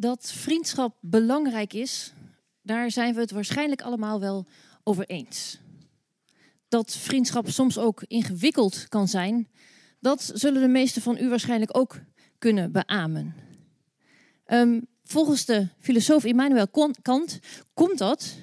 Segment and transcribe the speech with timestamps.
[0.00, 2.12] Dat vriendschap belangrijk is,
[2.62, 4.46] daar zijn we het waarschijnlijk allemaal wel
[4.82, 5.58] over eens.
[6.68, 9.48] Dat vriendschap soms ook ingewikkeld kan zijn,
[9.98, 12.00] dat zullen de meesten van u waarschijnlijk ook
[12.38, 13.34] kunnen beamen.
[14.46, 16.68] Um, volgens de filosoof Immanuel
[17.02, 17.38] Kant
[17.74, 18.36] komt dat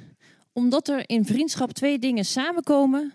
[0.54, 3.14] omdat er in vriendschap twee dingen samenkomen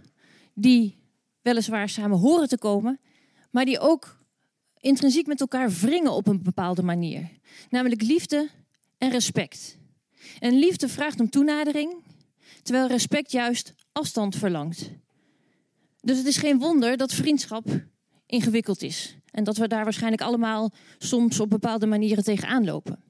[0.54, 0.98] die
[1.42, 3.00] weliswaar samen horen te komen,
[3.50, 4.21] maar die ook
[4.82, 7.28] intrinsiek met elkaar wringen op een bepaalde manier.
[7.70, 8.48] Namelijk liefde
[8.98, 9.78] en respect.
[10.38, 11.94] En liefde vraagt om toenadering,
[12.62, 14.90] terwijl respect juist afstand verlangt.
[16.00, 17.64] Dus het is geen wonder dat vriendschap
[18.26, 19.16] ingewikkeld is.
[19.30, 23.02] En dat we daar waarschijnlijk allemaal soms op bepaalde manieren tegenaan lopen.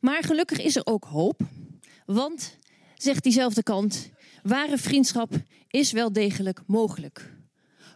[0.00, 1.40] Maar gelukkig is er ook hoop.
[2.06, 2.58] Want,
[2.94, 4.10] zegt diezelfde kant,
[4.42, 5.32] ware vriendschap
[5.68, 7.32] is wel degelijk mogelijk.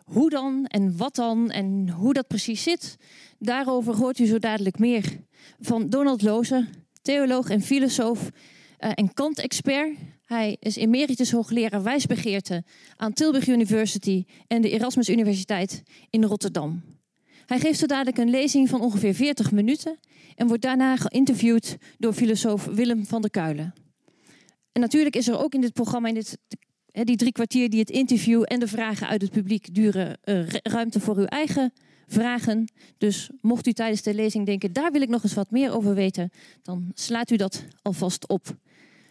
[0.09, 2.97] Hoe dan en wat dan en hoe dat precies zit,
[3.39, 5.05] daarover hoort u zo dadelijk meer
[5.61, 6.67] van Donald Loze,
[7.03, 8.31] theoloog en filosoof
[8.79, 9.97] uh, en Kant-expert.
[10.25, 12.65] Hij is emeritus hoogleraar wijsbegeerte
[12.97, 16.83] aan Tilburg University en de Erasmus Universiteit in Rotterdam.
[17.47, 19.99] Hij geeft zo dadelijk een lezing van ongeveer 40 minuten
[20.35, 23.75] en wordt daarna geïnterviewd door filosoof Willem van der Kuilen.
[24.73, 26.39] En natuurlijk is er ook in dit programma, in dit,
[26.93, 31.01] die drie kwartier die het interview en de vragen uit het publiek duren, uh, ruimte
[31.01, 31.73] voor uw eigen
[32.07, 32.73] vragen.
[32.99, 35.95] Dus mocht u tijdens de lezing denken, daar wil ik nog eens wat meer over
[35.95, 36.31] weten,
[36.63, 38.57] dan slaat u dat alvast op.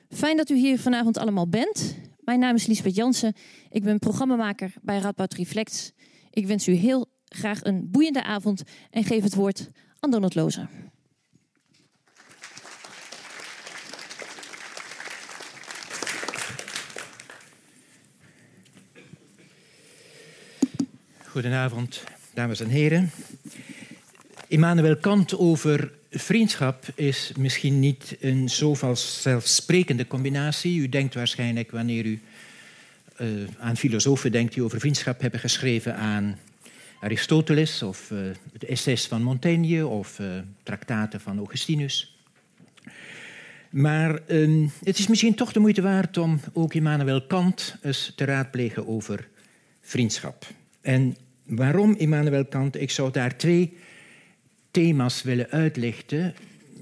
[0.10, 1.96] Fijn dat u hier vanavond allemaal bent.
[2.20, 3.34] Mijn naam is Liesbeth Jansen.
[3.70, 5.92] Ik ben programmamaker bij Radboud Reflects.
[6.32, 10.68] Ik wens u heel graag een boeiende avond en geef het woord aan Donald Loze.
[21.32, 23.12] Goedenavond, dames en heren.
[24.48, 30.80] Immanuel Kant over vriendschap is misschien niet een zo vanzelfsprekende combinatie.
[30.80, 32.22] U denkt waarschijnlijk, wanneer u
[33.22, 33.28] uh,
[33.60, 36.40] aan filosofen denkt die over vriendschap hebben geschreven, aan
[37.00, 38.20] Aristoteles of uh,
[38.54, 40.28] het essays van Montaigne of uh,
[40.64, 42.18] traktaten van Augustinus.
[43.70, 48.26] Maar um, het is misschien toch de moeite waard om ook Immanuel Kant eens te
[48.26, 49.28] raadplegen over
[49.82, 50.46] vriendschap.
[50.88, 52.82] En waarom Immanuel Kant?
[52.82, 53.78] Ik zou daar twee
[54.72, 56.36] thema's willen uitlichten.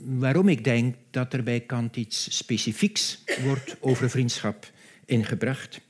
[0.04, 4.72] Waarom ik denk dat er bij Kant iets specifieks wordt over vriendschap
[5.06, 5.82] ingebracht.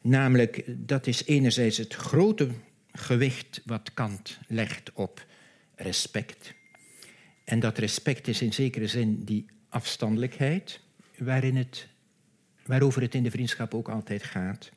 [0.00, 2.48] Namelijk, dat is enerzijds het grote
[2.92, 5.26] gewicht wat Kant legt op
[5.74, 6.54] respect.
[7.44, 10.80] En dat respect is in zekere zin die afstandelijkheid
[11.18, 11.86] waarin het,
[12.66, 14.70] waarover het in de vriendschap ook altijd gaat.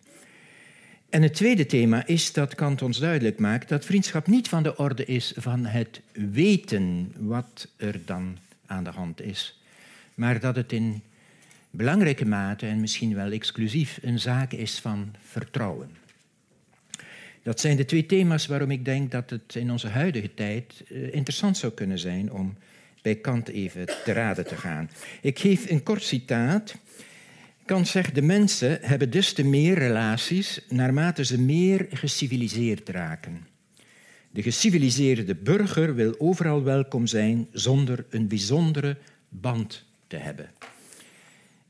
[1.09, 4.77] En het tweede thema is dat Kant ons duidelijk maakt dat vriendschap niet van de
[4.77, 9.61] orde is van het weten wat er dan aan de hand is,
[10.13, 11.01] maar dat het in
[11.69, 15.89] belangrijke mate en misschien wel exclusief een zaak is van vertrouwen.
[17.43, 21.13] Dat zijn de twee thema's waarom ik denk dat het in onze huidige tijd eh,
[21.13, 22.55] interessant zou kunnen zijn om
[23.01, 24.89] bij Kant even te raden te gaan.
[25.21, 26.75] Ik geef een kort citaat.
[27.67, 33.47] Kant zegt, de mensen hebben dus te meer relaties naarmate ze meer geciviliseerd raken.
[34.31, 38.97] De geciviliseerde burger wil overal welkom zijn zonder een bijzondere
[39.29, 40.49] band te hebben.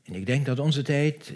[0.04, 1.32] En ik denk dat onze tijd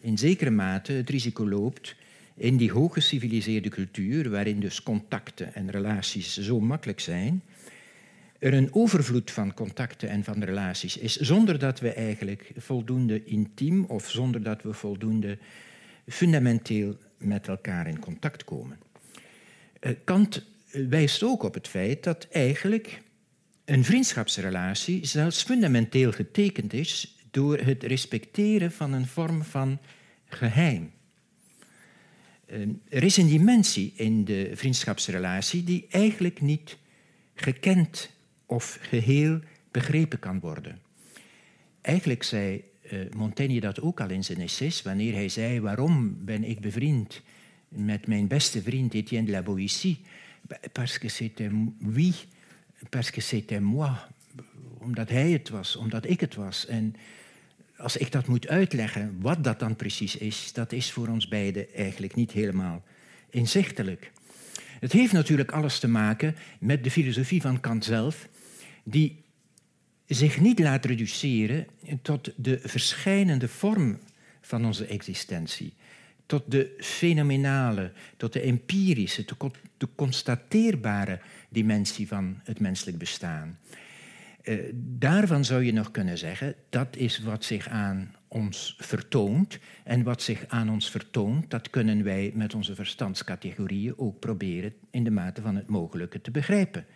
[0.00, 1.94] in zekere mate het risico loopt
[2.36, 7.42] in die hooggeciviliseerde cultuur, waarin dus contacten en relaties zo makkelijk zijn,
[8.44, 13.84] er een overvloed van contacten en van relaties is, zonder dat we eigenlijk voldoende intiem
[13.84, 15.38] of zonder dat we voldoende
[16.06, 18.78] fundamenteel met elkaar in contact komen.
[19.80, 20.44] Eh, Kant
[20.88, 23.02] wijst ook op het feit dat eigenlijk
[23.64, 29.78] een vriendschapsrelatie zelfs fundamenteel getekend is door het respecteren van een vorm van
[30.24, 30.90] geheim.
[32.46, 36.76] Ehm, er is een dimensie in de vriendschapsrelatie die eigenlijk niet
[37.34, 38.12] gekend
[38.54, 40.78] of geheel begrepen kan worden.
[41.80, 46.44] Eigenlijk zei uh, Montaigne dat ook al in zijn essays, wanneer hij zei: Waarom ben
[46.44, 47.22] ik bevriend
[47.68, 50.00] met mijn beste vriend Etienne de la Boétie?
[50.72, 51.50] Parce que c'était
[51.94, 52.14] oui,
[52.90, 53.90] parce que c'était moi.
[54.78, 56.66] Omdat hij het was, omdat ik het was.
[56.66, 56.94] En
[57.76, 61.74] als ik dat moet uitleggen, wat dat dan precies is, dat is voor ons beiden
[61.74, 62.82] eigenlijk niet helemaal
[63.30, 64.12] inzichtelijk.
[64.80, 68.28] Het heeft natuurlijk alles te maken met de filosofie van Kant zelf,
[68.84, 69.22] die
[70.06, 71.66] zich niet laat reduceren
[72.02, 73.98] tot de verschijnende vorm
[74.40, 75.74] van onze existentie,
[76.26, 79.24] tot de fenomenale, tot de empirische,
[79.76, 83.58] de constateerbare dimensie van het menselijk bestaan.
[84.42, 89.58] Uh, daarvan zou je nog kunnen zeggen, dat is wat zich aan ons vertoont.
[89.84, 95.04] En wat zich aan ons vertoont, dat kunnen wij met onze verstandscategorieën ook proberen in
[95.04, 96.86] de mate van het mogelijke te begrijpen.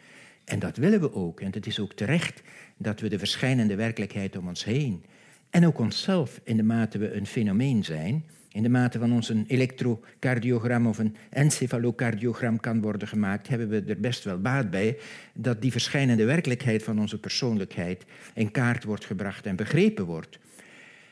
[0.49, 1.41] En dat willen we ook.
[1.41, 2.43] En het is ook terecht
[2.77, 5.05] dat we de verschijnende werkelijkheid om ons heen
[5.51, 9.29] en ook onszelf in de mate we een fenomeen zijn, in de mate van ons
[9.29, 14.99] een elektrocardiogram of een encefalocardiogram kan worden gemaakt, hebben we er best wel baat bij
[15.35, 18.05] dat die verschijnende werkelijkheid van onze persoonlijkheid
[18.35, 20.39] in kaart wordt gebracht en begrepen wordt.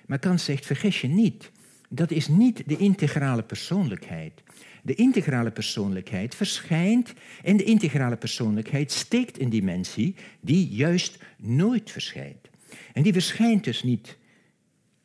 [0.06, 1.50] Maar Kant zegt, vergis je niet,
[1.88, 4.42] dat is niet de integrale persoonlijkheid.
[4.86, 7.12] De integrale persoonlijkheid verschijnt
[7.42, 12.48] en de integrale persoonlijkheid steekt een dimensie die juist nooit verschijnt.
[12.92, 14.16] En die verschijnt dus niet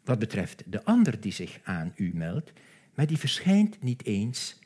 [0.03, 2.51] wat betreft de ander die zich aan u meldt,
[2.95, 4.59] maar die verschijnt niet eens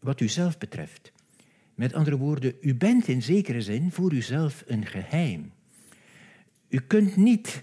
[0.00, 1.12] wat u zelf betreft.
[1.74, 5.52] Met andere woorden, u bent in zekere zin voor uzelf een geheim.
[6.68, 7.62] U kunt niet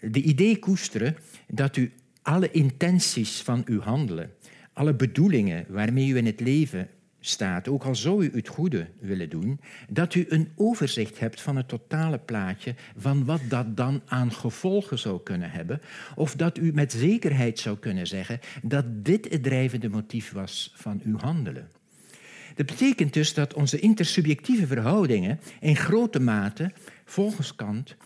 [0.00, 1.16] de idee koesteren
[1.48, 1.92] dat u
[2.22, 4.30] alle intenties van uw handelen,
[4.74, 6.88] alle bedoelingen waarmee u in het leven
[7.20, 11.56] staat, ook al zou u het goede willen doen, dat u een overzicht hebt van
[11.56, 15.80] het totale plaatje van wat dat dan aan gevolgen zou kunnen hebben,
[16.14, 21.00] of dat u met zekerheid zou kunnen zeggen dat dit het drijvende motief was van
[21.04, 21.68] uw handelen.
[22.54, 26.72] Dat betekent dus dat onze intersubjectieve verhoudingen in grote mate,
[27.04, 27.96] volgens Kant,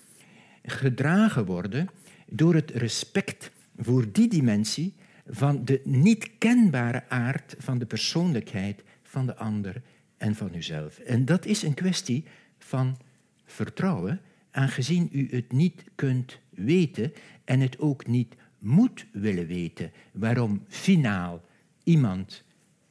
[0.63, 1.89] gedragen worden
[2.27, 4.95] door het respect voor die dimensie
[5.29, 9.83] van de niet kenbare aard van de persoonlijkheid van de ander
[10.17, 10.99] en van uzelf.
[10.99, 12.25] En dat is een kwestie
[12.59, 12.97] van
[13.45, 14.21] vertrouwen,
[14.51, 17.13] aangezien u het niet kunt weten
[17.45, 21.45] en het ook niet moet willen weten waarom finaal
[21.85, 22.45] iemand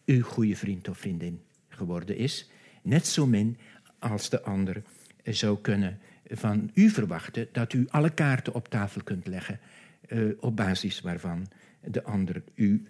[0.06, 2.50] uw goede vriend of vriendin geworden is,
[2.82, 3.58] net zo min
[4.00, 4.84] als de ander
[5.24, 6.00] zou kunnen
[6.30, 9.60] van u verwachten dat u alle kaarten op tafel kunt leggen
[10.08, 11.48] uh, op basis waarvan
[11.92, 12.88] de ander u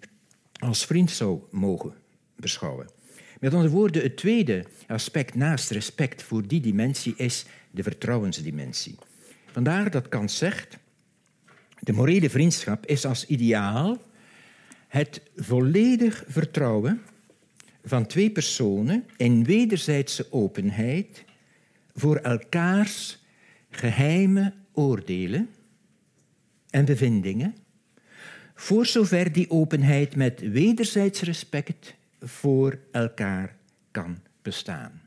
[0.52, 1.94] als vriend zou mogen
[2.36, 2.86] beschouwen.
[3.40, 8.94] Met andere woorden, het tweede aspect naast respect voor die dimensie is de vertrouwensdimensie.
[9.52, 10.78] Vandaar dat Kant zegt,
[11.80, 14.02] de morele vriendschap is als ideaal
[14.88, 17.02] het volledig vertrouwen
[17.84, 21.24] van twee personen in wederzijdse openheid
[21.94, 23.18] voor elkaars
[23.70, 25.48] geheime oordelen
[26.70, 27.54] en bevindingen,
[28.60, 33.56] voor zover die openheid met wederzijds respect voor elkaar
[33.90, 35.00] kan bestaan.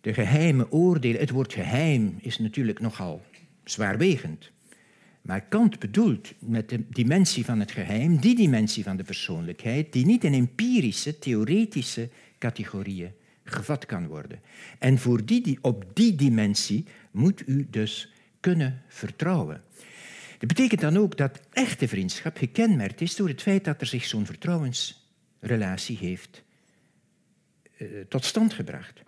[0.00, 3.22] De geheime oordelen, het woord geheim is natuurlijk nogal
[3.64, 4.50] zwaarwegend.
[5.22, 10.06] Maar Kant bedoelt met de dimensie van het geheim die dimensie van de persoonlijkheid die
[10.06, 13.12] niet in empirische, theoretische categorieën
[13.44, 14.40] gevat kan worden.
[14.78, 19.62] En voor die, op die dimensie moet u dus kunnen vertrouwen.
[20.38, 24.04] Dat betekent dan ook dat echte vriendschap gekenmerkt is door het feit dat er zich
[24.04, 26.42] zo'n vertrouwensrelatie heeft
[27.78, 29.02] uh, tot stand gebracht.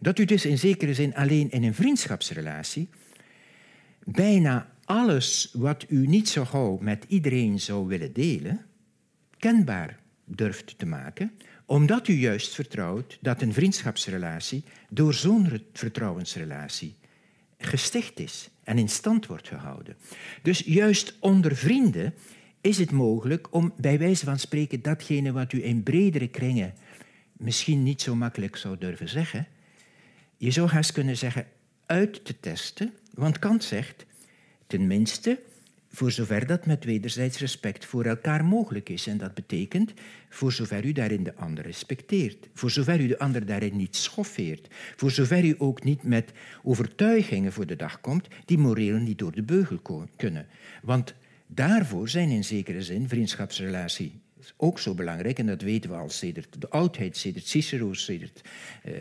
[0.00, 2.88] Dat u dus in zekere zin alleen in een vriendschapsrelatie
[4.04, 8.66] bijna alles wat u niet zo gauw met iedereen zou willen delen,
[9.38, 11.32] kenbaar durft te maken,
[11.66, 16.94] omdat u juist vertrouwt dat een vriendschapsrelatie door zo'n vertrouwensrelatie
[17.58, 19.96] gesticht is en in stand wordt gehouden.
[20.42, 22.14] Dus juist onder vrienden
[22.60, 26.74] is het mogelijk om bij wijze van spreken datgene wat u in bredere kringen
[27.32, 29.46] misschien niet zo makkelijk zou durven zeggen,
[30.36, 31.46] je zou haast kunnen zeggen
[31.86, 34.06] uit te testen, want Kant zegt,
[34.66, 35.40] tenminste,
[35.94, 39.06] voor zover dat met wederzijds respect voor elkaar mogelijk is.
[39.06, 39.92] En dat betekent
[40.28, 44.68] voor zover u daarin de ander respecteert, voor zover u de ander daarin niet schoffeert,
[44.96, 46.32] voor zover u ook niet met
[46.62, 49.80] overtuigingen voor de dag komt die moreel niet door de beugel
[50.16, 50.46] kunnen.
[50.82, 51.14] Want
[51.46, 54.12] daarvoor zijn in zekere zin vriendschapsrelaties
[54.56, 58.40] ook zo belangrijk, en dat weten we al sedert de oudheid, sedert Cicero, sedert
[58.84, 58.94] uh,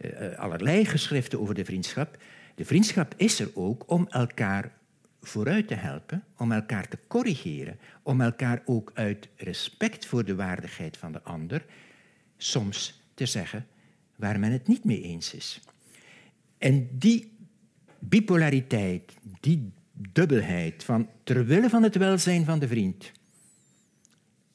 [0.00, 2.18] uh, allerlei geschriften over de vriendschap.
[2.54, 4.72] De vriendschap is er ook om elkaar
[5.28, 10.96] vooruit te helpen, om elkaar te corrigeren, om elkaar ook uit respect voor de waardigheid
[10.96, 11.64] van de ander
[12.36, 13.66] soms te zeggen
[14.16, 15.60] waar men het niet mee eens is.
[16.58, 17.32] En die
[17.98, 23.12] bipolariteit, die dubbelheid van terwille van het welzijn van de vriend,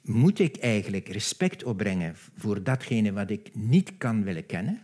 [0.02, 4.82] moet ik eigenlijk respect opbrengen voor datgene wat ik niet kan willen kennen?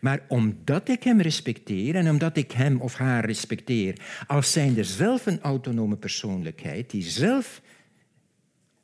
[0.00, 5.26] Maar omdat ik hem respecteer en omdat ik hem of haar respecteer als zijnde zelf
[5.26, 7.62] een autonome persoonlijkheid die zelf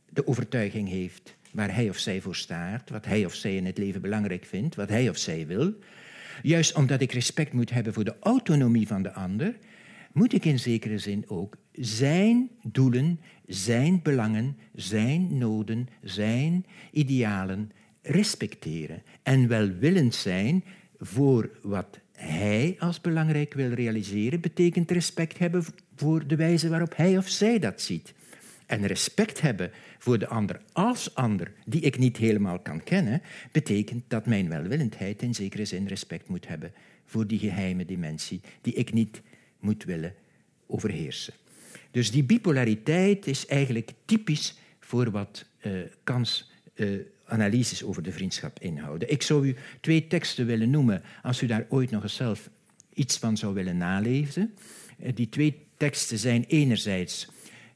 [0.09, 3.79] de overtuiging heeft waar hij of zij voor staat, wat hij of zij in het
[3.79, 5.75] leven belangrijk vindt, wat hij of zij wil,
[6.43, 9.57] Juist omdat ik respect moet hebben voor de autonomie van de ander,
[10.13, 17.71] moet ik in zekere zin ook zijn doelen, zijn belangen, zijn noden, zijn idealen
[18.03, 20.65] respecteren en welwillend zijn
[21.01, 25.65] voor wat hij als belangrijk wil realiseren, betekent respect hebben
[25.97, 28.15] voor de wijze waarop hij of zij dat ziet.
[28.67, 34.05] En respect hebben voor de ander als ander, die ik niet helemaal kan kennen, betekent
[34.09, 36.73] dat mijn welwillendheid in zekere zin respect moet hebben
[37.05, 39.23] voor die geheime dimensie die ik niet
[39.61, 40.15] moet willen
[40.67, 41.35] overheersen.
[41.91, 45.73] Dus die bipolariteit is eigenlijk typisch voor wat uh,
[46.75, 49.11] uh, analyses over de vriendschap inhouden.
[49.11, 52.51] Ik zou u twee teksten willen noemen, als u daar ooit nog eens zelf
[52.95, 54.55] iets van zou willen nalezen.
[55.03, 57.29] Uh, die twee teksten zijn enerzijds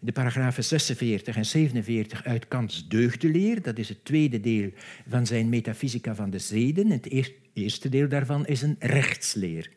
[0.05, 3.63] de paragrafen 46 en 47 uit Kants deugdeleer.
[3.63, 4.71] Dat is het tweede deel
[5.09, 6.91] van zijn Metafysica van de Zeden.
[6.91, 9.71] Het eerste deel daarvan is een rechtsleer.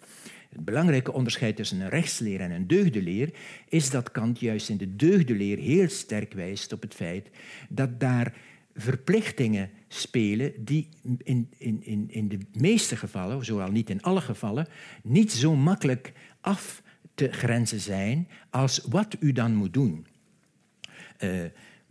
[0.50, 3.29] Het belangrijke onderscheid tussen een rechtsleer en een deugdeleer
[3.70, 7.29] is dat Kant juist in de deugdeleer heel sterk wijst op het feit
[7.70, 8.34] dat daar
[8.75, 10.89] verplichtingen spelen die
[11.24, 14.67] in, in, in, in de meeste gevallen, zowel niet in alle gevallen,
[15.03, 16.84] niet zo makkelijk af
[17.15, 20.08] te grenzen zijn als wat u dan moet doen.
[21.20, 21.44] Uh,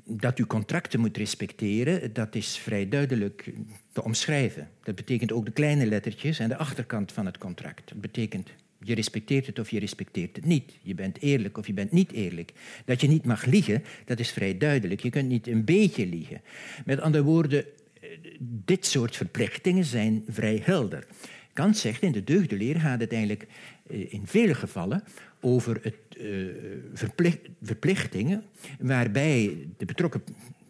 [0.06, 3.52] dat u contracten moet respecteren, dat is vrij duidelijk
[3.92, 4.68] te omschrijven.
[4.82, 7.88] Dat betekent ook de kleine lettertjes en de achterkant van het contract.
[7.88, 8.50] Dat betekent
[8.84, 10.72] je respecteert het of je respecteert het niet.
[10.82, 12.52] Je bent eerlijk of je bent niet eerlijk.
[12.84, 15.00] Dat je niet mag liegen, dat is vrij duidelijk.
[15.00, 16.40] Je kunt niet een beetje liegen.
[16.84, 17.64] Met andere woorden,
[18.00, 21.06] eh, dit soort verplichtingen zijn vrij helder.
[21.52, 23.46] Kant zegt in de deugdeleer gaat het eigenlijk
[23.86, 25.04] eh, in vele gevallen
[25.40, 25.94] over het,
[26.92, 28.44] verplicht, verplichtingen
[28.78, 30.22] waarbij de betrokken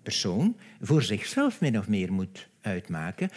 [0.03, 3.31] persoon voor zichzelf min of meer moet uitmaken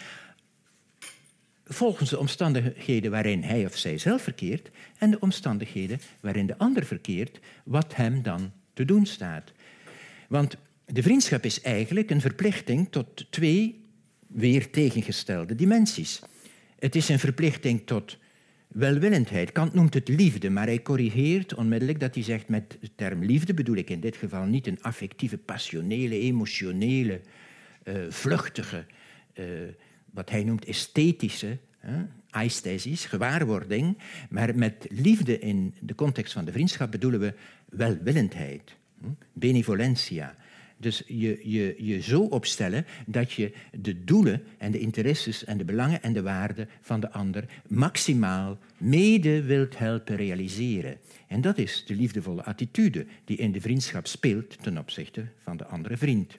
[1.67, 6.85] volgens de omstandigheden waarin hij of zij zelf verkeert en de omstandigheden waarin de ander
[6.85, 9.51] verkeert, wat hem dan te doen staat.
[10.29, 13.81] Want de vriendschap is eigenlijk een verplichting tot twee
[14.27, 16.21] weer tegengestelde dimensies.
[16.79, 18.17] Het is een verplichting tot
[18.67, 19.51] welwillendheid.
[19.51, 23.53] Kant noemt het liefde, maar hij corrigeert onmiddellijk dat hij zegt met de term liefde
[23.53, 27.21] bedoel ik in dit geval niet een affectieve, passionele, emotionele,
[27.83, 28.85] uh, vluchtige,
[29.33, 29.45] uh,
[30.17, 31.57] wat hij noemt esthetische,
[32.29, 33.97] aesthesis, gewaarwording,
[34.29, 37.33] maar met liefde in de context van de vriendschap bedoelen we
[37.69, 38.75] welwillendheid,
[39.33, 40.35] benevolentia.
[40.77, 45.65] Dus je, je, je zo opstellen dat je de doelen en de interesses en de
[45.65, 50.97] belangen en de waarden van de ander maximaal mede wilt helpen realiseren.
[51.27, 55.65] En dat is de liefdevolle attitude die in de vriendschap speelt ten opzichte van de
[55.65, 56.37] andere vriend.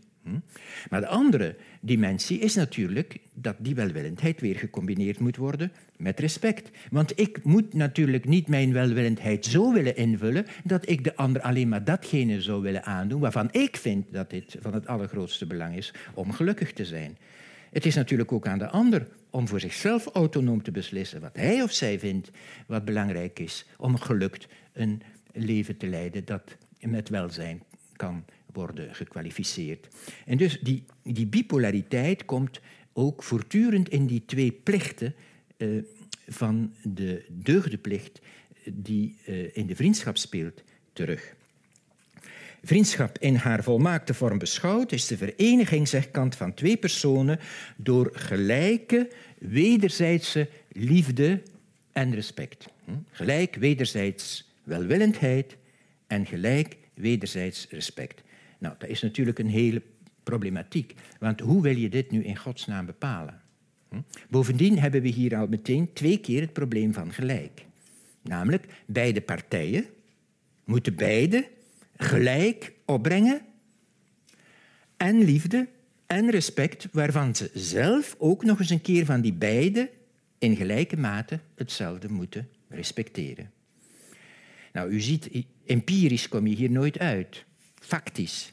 [0.91, 6.71] Maar de andere dimensie is natuurlijk dat die welwillendheid weer gecombineerd moet worden met respect.
[6.91, 11.69] Want ik moet natuurlijk niet mijn welwillendheid zo willen invullen dat ik de ander alleen
[11.69, 15.95] maar datgene zou willen aandoen waarvan ik vind dat dit van het allergrootste belang is
[16.15, 17.19] om gelukkig te zijn.
[17.71, 21.63] Het is natuurlijk ook aan de ander om voor zichzelf autonoom te beslissen wat hij
[21.63, 22.31] of zij vindt
[22.67, 27.63] wat belangrijk is om gelukt een leven te leiden dat met welzijn
[27.97, 29.89] kan worden gekwalificeerd.
[30.27, 32.61] En dus die, die bipolariteit komt
[32.93, 35.15] ook voortdurend in die twee plichten
[35.57, 35.83] uh,
[36.27, 38.21] van de deugdeplicht
[38.65, 40.63] die uh, in de vriendschap speelt
[40.93, 41.37] terug.
[42.63, 47.39] Vriendschap in haar volmaakte vorm beschouwd is de vereniging, zegt Kant, van twee personen
[47.77, 51.43] door gelijke wederzijdse liefde
[51.93, 52.67] en respect.
[52.85, 52.93] Hm?
[53.11, 55.57] Gelijk wederzijds welwillendheid
[56.07, 58.23] en gelijk wederzijds respect.
[58.59, 59.83] Nou, dat is natuurlijk een hele
[60.23, 60.95] problematiek.
[61.21, 63.41] Want hoe wil je dit nu in godsnaam bepalen?
[63.89, 64.01] Hm?
[64.29, 67.65] Bovendien hebben we hier al meteen twee keer het probleem van gelijk.
[68.23, 69.87] Namelijk, beide partijen
[70.65, 71.49] moeten beide
[71.97, 73.41] gelijk opbrengen
[74.97, 75.69] en liefde
[76.07, 79.91] en respect, waarvan ze zelf ook nog eens een keer van die beide
[80.39, 83.51] in gelijke mate hetzelfde moeten respecteren.
[84.73, 87.45] Nou, u ziet, empirisch kom je hier nooit uit
[87.81, 88.53] factisch,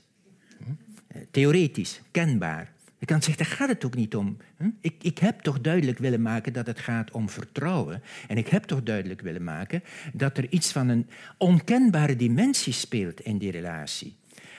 [1.32, 2.74] theoretisch, kenbaar.
[2.98, 4.38] Je kan zeggen, daar gaat het ook niet om.
[4.82, 8.02] Ik, ik heb toch duidelijk willen maken dat het gaat om vertrouwen.
[8.28, 13.22] En ik heb toch duidelijk willen maken dat er iets van een onkenbare dimensie speelt
[13.22, 14.16] in die relatie.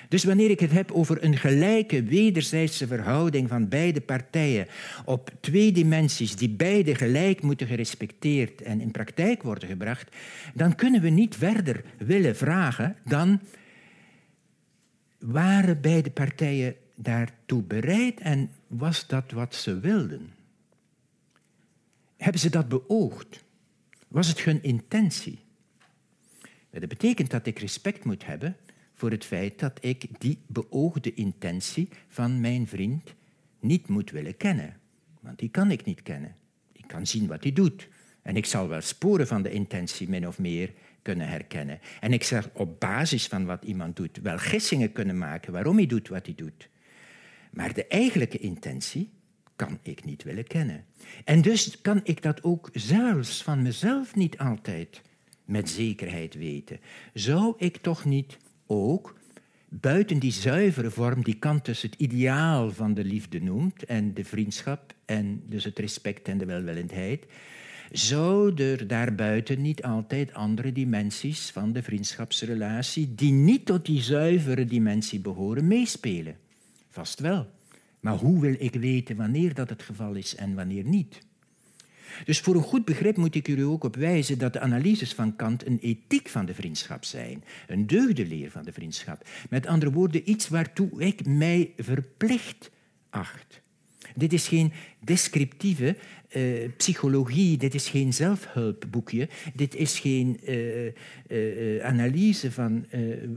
[0.09, 4.67] Dus wanneer ik het heb over een gelijke wederzijdse verhouding van beide partijen
[5.05, 10.17] op twee dimensies die beide gelijk moeten gerespecteerd en in praktijk worden gebracht,
[10.55, 13.41] dan kunnen we niet verder willen vragen dan
[15.27, 20.31] waren beide partijen daartoe bereid en was dat wat ze wilden?
[22.17, 23.45] hebben ze dat beoogd?
[24.09, 25.39] Was het hun intentie?
[26.71, 28.57] Dat betekent dat ik respect moet hebben
[28.95, 33.15] voor het feit dat ik die beoogde intentie van mijn vriend
[33.61, 34.77] niet moet willen kennen.
[35.21, 36.37] Want die kan ik niet kennen.
[36.73, 37.89] Ik kan zien wat hij doet.
[38.23, 40.73] En ik zal wel sporen van de intentie min of meer
[41.07, 41.79] kunnen herkennen.
[42.01, 45.87] En ik zal op basis van wat iemand doet wel gissingen kunnen maken waarom hij
[45.87, 46.69] doet wat hij doet.
[47.51, 49.11] Maar de eigenlijke intentie
[49.57, 50.85] kan ik niet willen kennen.
[51.25, 55.03] En dus kan ik dat ook zelfs van mezelf niet altijd
[55.45, 56.81] met zekerheid weten.
[57.13, 58.37] Zou ik toch niet
[58.67, 59.17] ook
[59.69, 64.25] buiten die zuivere vorm die Kant dus het ideaal van de liefde noemt en de
[64.25, 67.27] vriendschap en dus het respect en de welwillendheid,
[67.91, 74.65] zou er daarbuiten niet altijd andere dimensies van de vriendschapsrelatie die niet tot die zuivere
[74.65, 76.37] dimensie behoren meespelen?
[76.91, 77.51] Vast wel.
[78.01, 81.25] Maar hoe wil ik weten wanneer dat het geval is en wanneer niet?
[82.25, 85.37] Dus voor een goed begrip moet ik u ook op wijzen dat de analyses van
[85.37, 89.29] Kant een ethiek van de vriendschap zijn, een deugdeleer van de vriendschap.
[89.51, 92.71] Met andere woorden, iets waartoe ik mij verplicht
[93.11, 93.61] acht.
[94.15, 95.97] Dit is geen descriptieve
[96.37, 100.85] uh, psychologie, dit is geen zelfhulpboekje, dit is geen uh,
[101.29, 102.87] uh, analyse van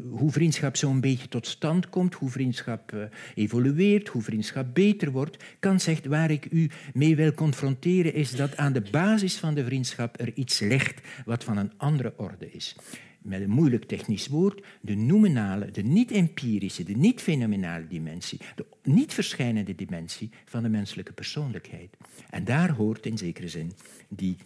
[0.10, 5.44] hoe vriendschap zo'n beetje tot stand komt, hoe vriendschap evolueert, hoe vriendschap beter wordt.
[5.60, 9.66] Kant zegt waar ik u mee wil confronteren is dat aan de basis van de
[9.66, 12.76] vriendschap er iets ligt wat van een andere orde is
[13.22, 20.30] met een moeilijk technisch woord, de nominale, de niet-empirische, de niet-fenomenale dimensie, de niet-verschijnende dimensie
[20.46, 21.98] van de menselijke persoonlijkheid.
[22.30, 23.72] En daar hoort in zekere zin
[24.10, 24.38] die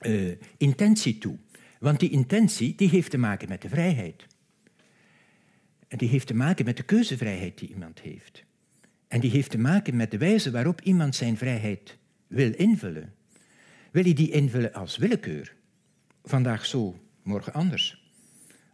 [0.00, 1.36] uh, intentie toe.
[1.80, 4.26] Want die intentie die heeft te maken met de vrijheid.
[5.88, 8.44] En die heeft te maken met de keuzevrijheid die iemand heeft.
[9.08, 13.14] En die heeft te maken met de wijze waarop iemand zijn vrijheid wil invullen.
[13.90, 15.54] Wil hij die invullen als willekeur?
[16.24, 18.02] Vandaag zo, morgen anders.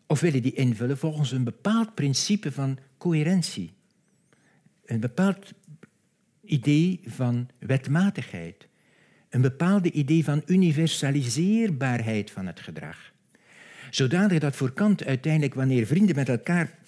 [0.07, 3.73] Of willen die invullen volgens een bepaald principe van coherentie.
[4.85, 5.53] Een bepaald
[6.45, 8.69] idee van wetmatigheid.
[9.29, 13.13] Een bepaald idee van universaliseerbaarheid van het gedrag.
[13.91, 16.79] Zodanig dat voor Kant uiteindelijk, wanneer vrienden met elkaar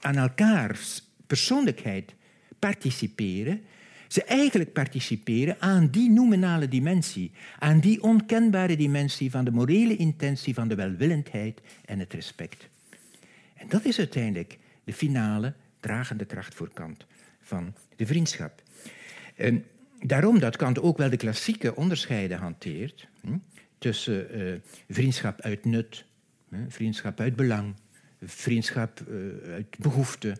[0.00, 2.14] aan elkaars persoonlijkheid
[2.58, 3.60] participeren,
[4.08, 10.54] ze eigenlijk participeren aan die nominale dimensie, aan die onkenbare dimensie van de morele intentie
[10.54, 12.68] van de welwillendheid en het respect.
[13.54, 17.06] En dat is uiteindelijk de finale dragende kracht voor Kant
[17.40, 18.62] van de vriendschap.
[19.36, 19.64] En
[20.00, 23.36] daarom dat Kant ook wel de klassieke onderscheiden hanteert hm,
[23.78, 24.54] tussen uh,
[24.88, 26.04] vriendschap uit nut,
[26.48, 27.74] hm, vriendschap uit belang,
[28.22, 30.36] vriendschap uh, uit behoefte,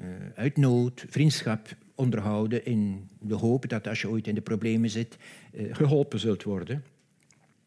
[0.00, 4.90] uh, uit nood, vriendschap onderhouden in de hoop dat als je ooit in de problemen
[4.90, 5.16] zit,
[5.52, 6.84] eh, geholpen zult worden.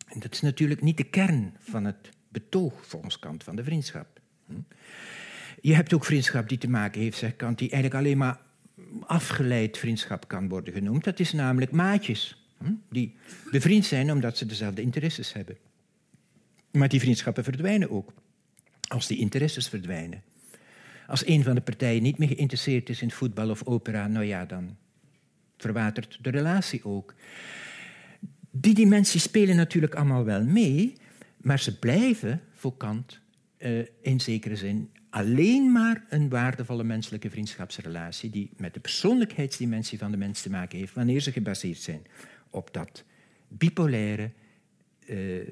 [0.08, 4.20] En dat is natuurlijk niet de kern van het betoog volgens Kant van de vriendschap.
[4.46, 4.54] Hm?
[5.62, 8.40] Je hebt ook vriendschap die te maken heeft, zegt Kant, die eigenlijk alleen maar
[9.02, 11.04] afgeleid vriendschap kan worden genoemd.
[11.04, 12.74] Dat is namelijk maatjes, hm?
[12.90, 13.16] die
[13.52, 15.58] bevriend zijn omdat ze dezelfde interesses hebben.
[16.72, 18.14] Maar die vriendschappen verdwijnen ook
[18.88, 20.24] als die interesses verdwijnen.
[21.08, 24.46] Als een van de partijen niet meer geïnteresseerd is in voetbal of opera, nou ja,
[24.46, 24.76] dan
[25.58, 27.14] verwatert de relatie ook.
[28.52, 30.94] Die dimensies spelen natuurlijk allemaal wel mee,
[31.38, 33.20] maar ze blijven voor Kant
[33.58, 40.12] uh, in zekere zin alleen maar een waardevolle menselijke vriendschapsrelatie die met de persoonlijkheidsdimensie van
[40.12, 42.02] de mens te maken heeft wanneer ze gebaseerd zijn
[42.50, 43.04] op dat
[43.48, 44.32] bipolaire,
[45.06, 45.48] uh,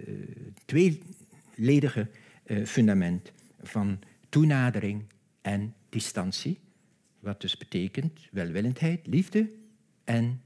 [0.65, 2.07] tweeledige
[2.45, 5.03] uh, fundament van toenadering
[5.43, 6.59] en distantie,
[7.19, 9.49] wat dus betekent welwillendheid, liefde
[10.03, 10.41] en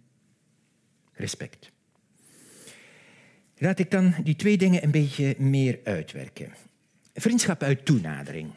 [1.14, 1.72] respect.
[3.58, 6.54] Laat ik dan die twee dingen een beetje meer uitwerken.
[7.14, 8.52] Vriendschap uit toenadering.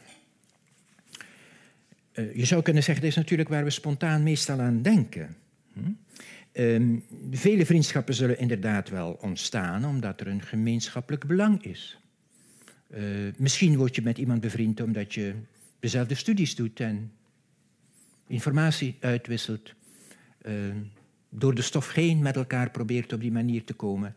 [2.12, 5.36] Uh, je zou kunnen zeggen, dat is natuurlijk waar we spontaan meestal aan denken.
[5.72, 5.80] Hm?
[6.52, 6.98] Uh,
[7.30, 11.98] vele vriendschappen zullen inderdaad wel ontstaan omdat er een gemeenschappelijk belang is.
[12.94, 15.34] Uh, misschien word je met iemand bevriend omdat je
[15.80, 17.12] dezelfde studies doet en
[18.26, 19.74] informatie uitwisselt,
[20.42, 20.54] uh,
[21.28, 24.14] door de stof heen met elkaar probeert op die manier te komen.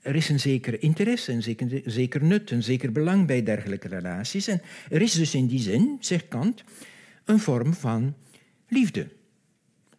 [0.00, 4.46] Er is een zeker interesse, een zeker, zeker nut, een zeker belang bij dergelijke relaties.
[4.46, 6.64] En er is dus in die zin, zegt Kant,
[7.24, 8.14] een vorm van
[8.68, 9.08] liefde.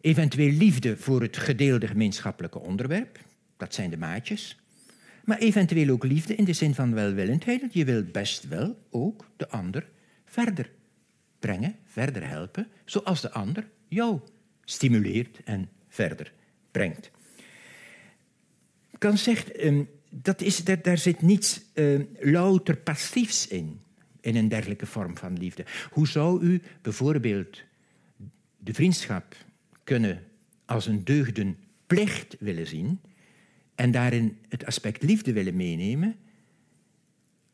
[0.00, 3.18] Eventueel liefde voor het gedeelde gemeenschappelijke onderwerp,
[3.56, 4.58] dat zijn de maatjes.
[5.24, 9.48] Maar eventueel ook liefde in de zin van welwillendheid, je wilt best wel ook de
[9.48, 9.88] ander
[10.24, 10.70] verder
[11.38, 14.20] brengen, verder helpen, zoals de ander jou
[14.64, 16.32] stimuleert en verder
[16.70, 17.10] brengt.
[18.98, 23.80] Kant zegt, um, dat is, daar, zit niets uh, louter passiefs in,
[24.20, 25.64] in een dergelijke vorm van liefde.
[25.90, 27.62] Hoe zou u bijvoorbeeld
[28.56, 29.36] de vriendschap
[29.84, 30.22] kunnen
[30.64, 33.00] als een deugden plicht willen zien
[33.74, 36.16] en daarin het aspect liefde willen meenemen,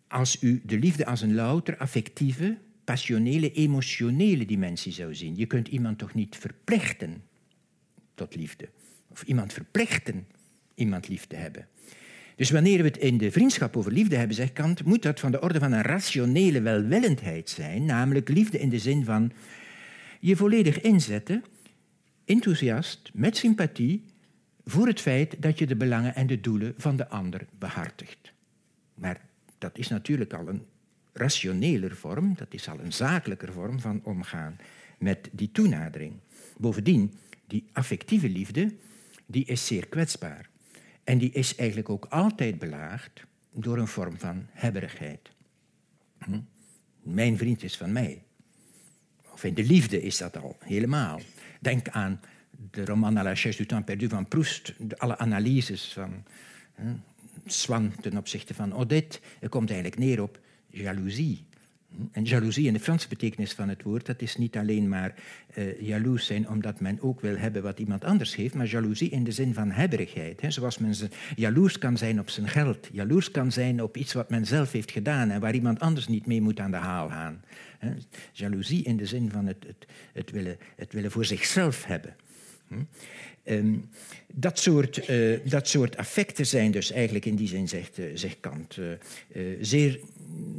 [0.09, 5.37] als u de liefde als een louter affectieve, passionele, emotionele dimensie zou zien.
[5.37, 7.23] Je kunt iemand toch niet verplichten
[8.15, 8.69] tot liefde,
[9.09, 10.27] of iemand verplichten
[10.75, 11.67] iemand lief te hebben.
[12.37, 15.31] Dus wanneer we het in de vriendschap over liefde hebben, zegt Kant, moet dat van
[15.31, 19.33] de orde van een rationele welwillendheid zijn, namelijk liefde in de zin van
[20.21, 21.45] je volledig inzetten,
[22.25, 24.05] enthousiast, met sympathie,
[24.65, 28.33] voor het feit dat je de belangen en de doelen van de ander behartigt.
[28.95, 29.21] Maar
[29.59, 30.63] dat is natuurlijk al een
[31.15, 34.57] rationeler vorm, dat is al een zakelijker vorm van omgaan
[34.99, 36.13] met die toenadering.
[36.57, 37.15] Bovendien,
[37.47, 38.75] die affectieve liefde,
[39.27, 40.49] die is zeer kwetsbaar.
[41.05, 45.31] En die is eigenlijk ook altijd belaagd door een vorm van hebberigheid.
[46.19, 46.41] Hm?
[47.03, 48.23] Mijn vriend is van mij.
[49.33, 51.21] Of in de liefde is dat al, helemaal.
[51.61, 52.21] Denk aan
[52.71, 56.25] de roman à la chaise du temps perdu van Proust, alle analyses van
[56.75, 56.95] hm,
[57.47, 59.19] Swan ten opzichte van Odette.
[59.39, 60.39] Het komt eigenlijk neer op
[60.75, 61.45] jaloezie.
[62.13, 65.15] En jaloezie in de Franse betekenis van het woord, dat is niet alleen maar
[65.55, 69.25] uh, jaloers zijn omdat men ook wil hebben wat iemand anders heeft, maar jaloezie in
[69.25, 70.41] de zin van hebberigheid.
[70.41, 70.51] Hè.
[70.51, 70.95] Zoals men
[71.37, 74.91] jaloers kan zijn op zijn geld, jaloers kan zijn op iets wat men zelf heeft
[74.91, 77.43] gedaan en waar iemand anders niet mee moet aan de haal gaan.
[77.79, 77.93] Hè.
[78.33, 82.17] Jaloezie in de zin van het, het, het, willen, het willen voor zichzelf hebben.
[82.69, 82.75] Hm.
[83.47, 83.91] Um,
[84.33, 88.79] dat, soort, uh, dat soort affecten zijn dus eigenlijk in die zin, zegt, zegt Kant,
[89.61, 90.01] zeer,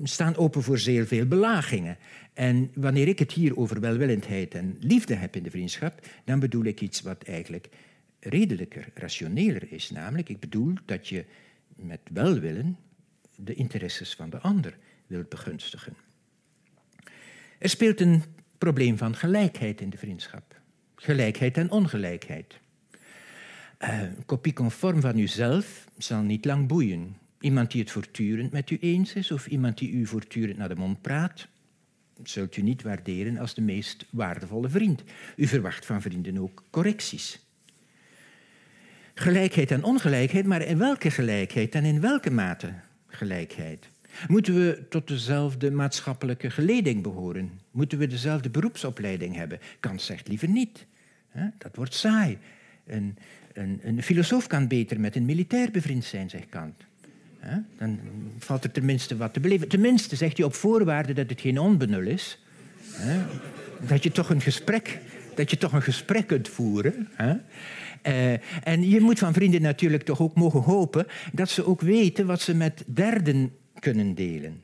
[0.03, 1.97] staan open voor zeer veel belagingen.
[2.33, 6.63] En wanneer ik het hier over welwillendheid en liefde heb in de vriendschap, dan bedoel
[6.63, 7.69] ik iets wat eigenlijk
[8.19, 9.89] redelijker, rationeler is.
[9.89, 11.25] Namelijk, ik bedoel dat je
[11.75, 12.77] met welwillen
[13.35, 15.93] de interesses van de ander wilt begunstigen.
[17.59, 18.23] Er speelt een
[18.57, 20.59] probleem van gelijkheid in de vriendschap.
[20.95, 22.59] Gelijkheid en ongelijkheid.
[23.79, 27.17] Uh, een kopie conform van uzelf zal niet lang boeien.
[27.45, 30.75] Iemand die het voortdurend met u eens is of iemand die u voortdurend naar de
[30.75, 31.47] mond praat,
[32.23, 35.03] zult u niet waarderen als de meest waardevolle vriend.
[35.36, 37.39] U verwacht van vrienden ook correcties.
[39.13, 42.73] Gelijkheid en ongelijkheid, maar in welke gelijkheid en in welke mate
[43.08, 43.89] gelijkheid?
[44.27, 47.60] Moeten we tot dezelfde maatschappelijke geleding behoren?
[47.71, 49.60] Moeten we dezelfde beroepsopleiding hebben?
[49.79, 50.86] Kant zegt liever niet.
[51.58, 52.38] Dat wordt saai.
[52.86, 53.17] Een,
[53.53, 56.86] een, een filosoof kan beter met een militair bevriend zijn, zegt Kant.
[57.77, 57.99] Dan
[58.39, 59.67] valt er tenminste wat te beleven.
[59.67, 62.39] Tenminste, zegt hij op voorwaarde dat het geen onbenul is.
[63.88, 64.99] Dat je toch een gesprek,
[65.36, 67.10] dat je toch een gesprek kunt voeren.
[68.08, 72.25] Uh, en je moet van vrienden natuurlijk toch ook mogen hopen dat ze ook weten
[72.25, 74.62] wat ze met derden kunnen delen.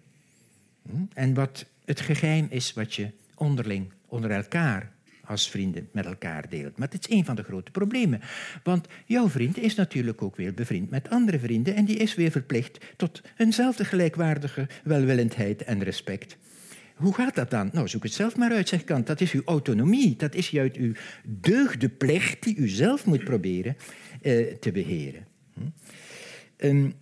[0.89, 0.95] Hm?
[1.13, 4.91] En wat het geheim is wat je onderling, onder elkaar
[5.31, 6.77] als vrienden met elkaar deelt.
[6.77, 8.21] Maar het is een van de grote problemen.
[8.63, 12.31] Want jouw vriend is natuurlijk ook weer bevriend met andere vrienden en die is weer
[12.31, 16.37] verplicht tot eenzelfde gelijkwaardige welwillendheid en respect.
[16.95, 17.69] Hoe gaat dat dan?
[17.73, 19.07] Nou, zoek het zelf maar uit, zegt Kant.
[19.07, 20.15] Dat is uw autonomie.
[20.15, 23.77] Dat is juist uw deugdeplicht die u zelf moet proberen
[24.21, 25.27] eh, te beheren.
[25.53, 25.61] Hm?
[26.57, 26.93] Um,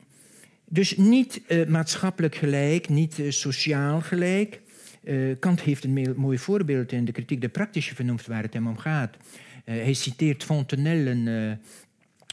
[0.66, 4.62] dus niet uh, maatschappelijk gelijk, niet uh, sociaal gelijk,
[5.04, 8.68] uh, Kant heeft een mooi voorbeeld in de kritiek de praktische vernoemd waar het hem
[8.68, 9.18] om gaat.
[9.18, 9.24] Uh,
[9.64, 11.52] hij citeert Fontenelle, een, uh,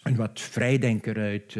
[0.02, 1.52] een wat vrijdenker uit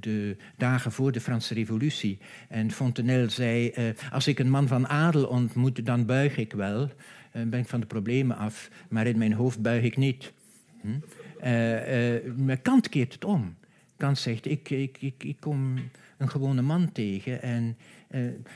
[0.00, 2.18] de dagen voor de Franse Revolutie.
[2.48, 3.72] En Fontenelle zei:
[4.12, 6.90] Als ik een man van adel ontmoet, dan buig ik wel.
[7.32, 10.32] ben ik van de problemen af, maar in mijn hoofd buig ik niet.
[10.80, 10.98] Hm?
[12.44, 13.56] maar Kant keert het om.
[13.96, 15.78] Kant zegt: ik, ik, ik, ik kom
[16.16, 17.95] een gewone man tegen en uh,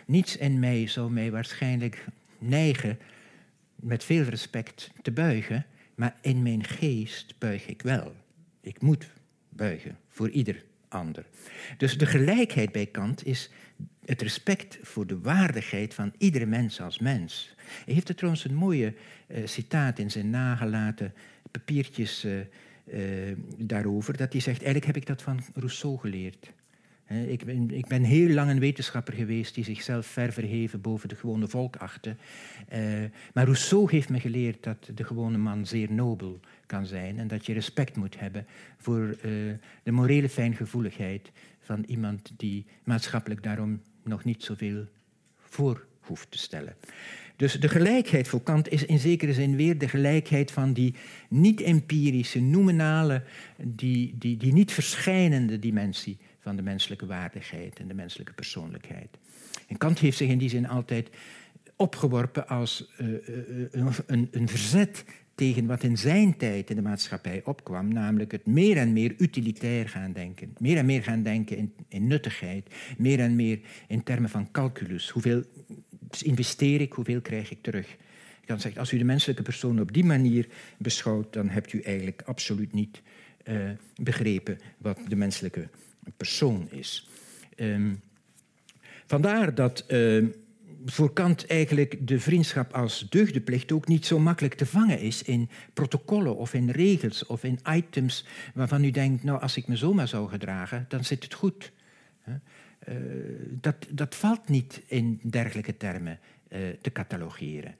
[0.07, 2.05] niets in mij zou mij waarschijnlijk
[2.39, 2.99] neigen
[3.75, 8.15] met veel respect te buigen, maar in mijn geest buig ik wel.
[8.61, 9.11] Ik moet
[9.49, 11.25] buigen voor ieder ander.
[11.77, 13.51] Dus de gelijkheid bij Kant is
[14.05, 17.55] het respect voor de waardigheid van iedere mens als mens.
[17.85, 18.95] Hij heeft er trouwens een mooie
[19.29, 21.15] uh, citaat in zijn nagelaten
[21.51, 22.41] papiertjes uh,
[23.59, 26.53] daarover, dat hij zegt, eigenlijk heb ik dat van Rousseau geleerd.
[27.11, 31.15] Ik ben, ik ben, heel lang een wetenschapper geweest die zichzelf ver verheven boven de
[31.15, 32.17] gewone volk achtte.
[32.73, 32.79] Uh,
[33.35, 37.47] maar Rousseau heeft me geleerd dat de gewone man zeer nobel kan zijn en dat
[37.47, 38.47] je respect moet hebben
[38.77, 44.85] voor uh, de morele fijngevoeligheid van iemand die maatschappelijk daarom nog niet zoveel
[45.39, 46.75] voor hoeft te stellen.
[47.37, 50.95] Dus de gelijkheid voor Kant is in zekere zin weer de gelijkheid van die
[51.29, 53.23] niet-empirische, nominale,
[53.57, 59.19] die, die, die niet verschijnende dimensie van de menselijke waardigheid en de menselijke persoonlijkheid.
[59.69, 61.11] En Kant heeft zich in die zin altijd
[61.77, 67.41] opgeworpen als uh, uh, een, een verzet tegen wat in zijn tijd in de maatschappij
[67.45, 70.55] opkwam, namelijk het meer en meer utilitair gaan denken.
[70.59, 75.11] Meer en meer gaan denken in, in nuttigheid, meer en meer in termen van calculus.
[75.11, 75.43] Hoeveel
[76.23, 77.87] investeer ik, hoeveel krijg ik terug?
[78.41, 80.49] Ik kan zeggen, als u de menselijke persoon op die manier
[80.79, 83.03] beschouwt, dan hebt u eigenlijk absoluut niet
[83.95, 85.69] begrepen wat de menselijke
[86.17, 87.09] persoon is.
[87.57, 88.01] Um,
[89.07, 90.25] vandaar dat uh,
[90.85, 95.49] voor Kant eigenlijk de vriendschap als deugdeplicht ook niet zo makkelijk te vangen is in
[95.75, 100.09] protocollen of in regels of in items waarvan u denkt, nou als ik me zomaar
[100.09, 101.73] zou gedragen, dan zit het goed.
[102.89, 102.95] Uh,
[103.61, 106.19] dat, dat valt niet in dergelijke termen
[106.49, 107.75] uh, te catalogeren.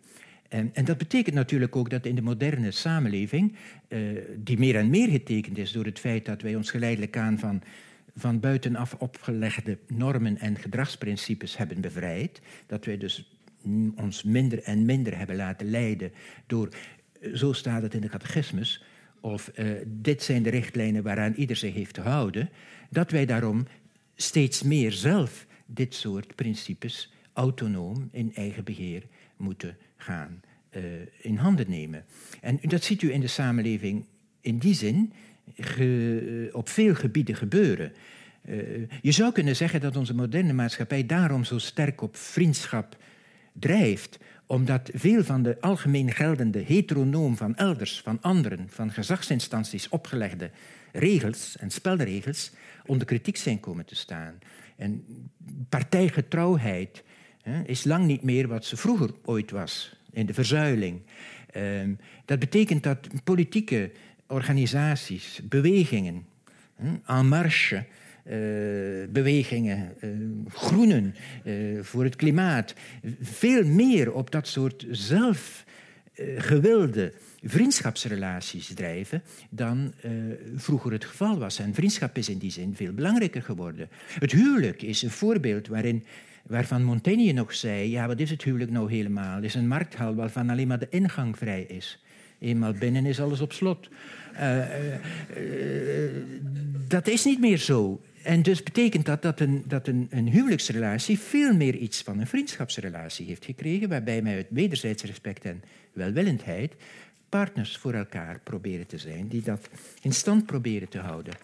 [0.49, 3.57] En, en, dat betekent natuurlijk ook dat in de moderne samenleving,
[3.89, 7.39] uh, die meer en meer getekend is door het feit dat wij ons geleidelijk aan
[7.39, 7.63] van
[8.15, 12.41] van buitenaf opgelegde normen en gedragsprincipes hebben bevrijd.
[12.67, 13.39] Dat wij dus
[13.97, 16.13] ons minder en minder hebben laten leiden
[16.47, 16.69] door,
[17.21, 18.85] eh, zo staat het in de catechismus,
[19.21, 22.49] of uh, dit zijn de richtlijnen waaraan ieder zich heeft te houden,
[22.91, 23.67] dat wij daarom
[24.15, 29.03] steeds meer zelf dit soort principes autonoom in eigen beheer
[29.37, 30.41] moeten gaan
[30.77, 30.83] uh,
[31.19, 32.05] in handen nemen.
[32.41, 34.05] En dat ziet u in de samenleving
[34.41, 35.13] in die zin
[36.53, 37.93] op veel gebieden gebeuren.
[38.49, 38.57] Uh,
[39.03, 42.97] je zou kunnen zeggen dat onze moderne maatschappij daarom zo sterk op vriendschap
[43.53, 50.51] drijft, omdat veel van de algemeen geldende heteronoom van elders, van anderen, van gezagsinstanties opgelegde
[50.93, 52.51] regels en spelregels
[52.87, 54.39] onder kritiek zijn komen te staan.
[54.77, 55.05] En
[55.69, 57.03] partijgetrouwheid
[57.43, 61.01] hè, is lang niet meer wat ze vroeger ooit was, in de verzuiling.
[61.57, 61.63] Uh,
[62.25, 63.91] dat betekent dat politieke
[64.31, 66.25] organisaties, bewegingen,
[67.07, 67.85] en marche,
[68.25, 68.33] uh,
[69.09, 70.11] bewegingen, uh,
[70.49, 71.15] groenen,
[71.45, 72.75] uh, voor het klimaat,
[73.21, 77.13] veel meer op dat soort zelfgewilde
[77.43, 79.93] vriendschapsrelaties drijven dan
[80.57, 81.59] vroeger het geval was.
[81.59, 83.89] En vriendschap is in die zin veel belangrijker geworden.
[84.19, 86.05] Het huwelijk is een voorbeeld waarin
[86.47, 89.43] waarvan Montaigne nog zei, ja, wat is het huwelijk nou helemaal?
[89.43, 91.99] Is een markthal waarvan alleen maar de ingang vrij is.
[92.41, 93.89] Eenmaal binnen is alles op slot.
[94.35, 94.95] Uh, uh,
[95.37, 96.11] uh,
[96.89, 98.01] dat is niet meer zo.
[98.23, 102.27] En dus betekent dat dat, een, dat een, een, huwelijksrelatie veel meer iets van een
[102.27, 106.75] vriendschapsrelatie heeft gekregen, waarbij wij uit wederzijds respect en welwillendheid
[107.29, 109.69] partners voor elkaar proberen te zijn, die dat
[110.03, 111.35] in stand proberen te houden.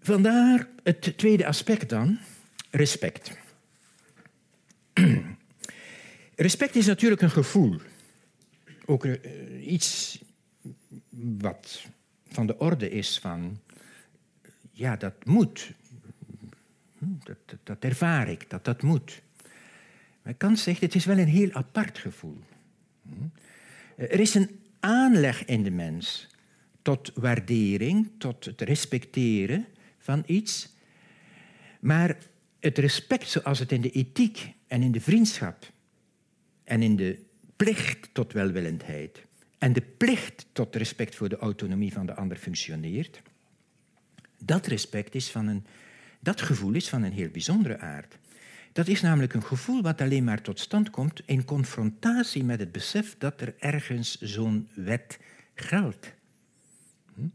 [0.00, 2.18] Vandaar het tweede aspect dan,
[2.70, 3.38] respect.
[6.36, 7.80] respect is natuurlijk een gevoel
[8.86, 9.16] ook uh,
[9.66, 10.20] iets
[11.38, 11.86] wat
[12.28, 13.60] van de orde is van,
[14.70, 15.72] ja, dat moet.
[16.98, 19.22] Hm, dat, dat, dat ervaar ik, dat dat moet.
[20.22, 22.38] Maar Kant zegt, het is wel een heel apart gevoel.
[23.02, 23.10] Hm.
[23.96, 26.26] Er is een aanleg in de mens
[26.82, 29.66] tot waardering, tot het respecteren
[29.98, 30.74] van iets.
[31.80, 32.18] Maar
[32.60, 35.72] het respect zoals het in de ethiek en in de vriendschap
[36.64, 37.25] en in de
[37.56, 39.26] plicht tot welwillendheid
[39.58, 43.22] en de plicht tot respect voor de autonomie van de ander functioneert,
[44.38, 45.66] dat respect is van een,
[46.20, 48.18] dat gevoel is van een heel bijzondere aard.
[48.72, 52.72] Dat is namelijk een gevoel wat alleen maar tot stand komt in confrontatie met het
[52.72, 55.18] besef dat er ergens zo'n wet
[55.54, 56.14] geldt.
[57.14, 57.28] Hm?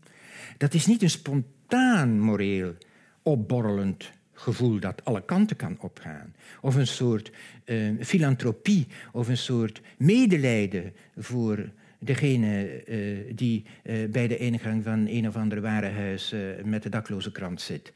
[0.58, 2.76] Dat is niet een spontaan moreel
[3.22, 6.36] opborrelend gevoel dat alle kanten kan opgaan.
[6.62, 7.32] Of een soort
[7.66, 15.08] uh, filantropie of een soort medelijden voor degene uh, die uh, bij de ingang van
[15.08, 17.94] een of ander warenhuis met de dakloze krant zit.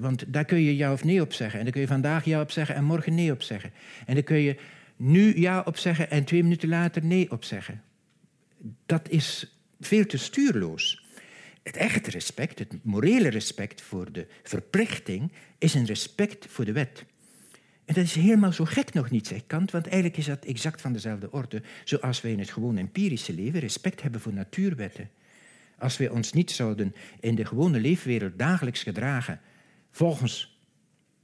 [0.00, 1.58] want daar kun je ja of nee op zeggen.
[1.58, 3.70] En dan kun je vandaag ja op zeggen en morgen nee op zeggen.
[4.06, 4.56] En dan kun je
[4.96, 7.82] nu ja op zeggen en twee minuten later nee op zeggen.
[8.86, 11.05] Dat is veel te stuurloos.
[11.66, 17.04] Het echte respect, het morele respect voor de verplichting, is een respect voor de wet.
[17.84, 20.80] En dat is helemaal zo gek nog niet, zegt Kant, want eigenlijk is dat exact
[20.80, 25.10] van dezelfde orde, zoals wij in het gewone empirische leven respect hebben voor natuurwetten.
[25.78, 29.40] Als wij ons niet zouden in de gewone leefwereld dagelijks gedragen
[29.90, 30.58] volgens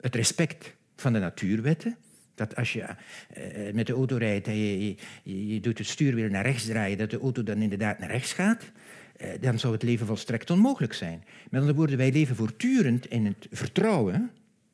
[0.01, 1.97] het respect van de natuurwetten,
[2.35, 2.81] dat als je
[3.37, 7.11] uh, met de auto rijdt en je, je, doet het stuurwiel naar rechts draaien, dat
[7.11, 8.73] de auto dan inderdaad naar rechts gaat,
[9.41, 11.25] dan zou het leven volstrekt onmogelijk zijn.
[11.51, 14.31] Met andere woorden, wij leven voortdurend in het vertrouwen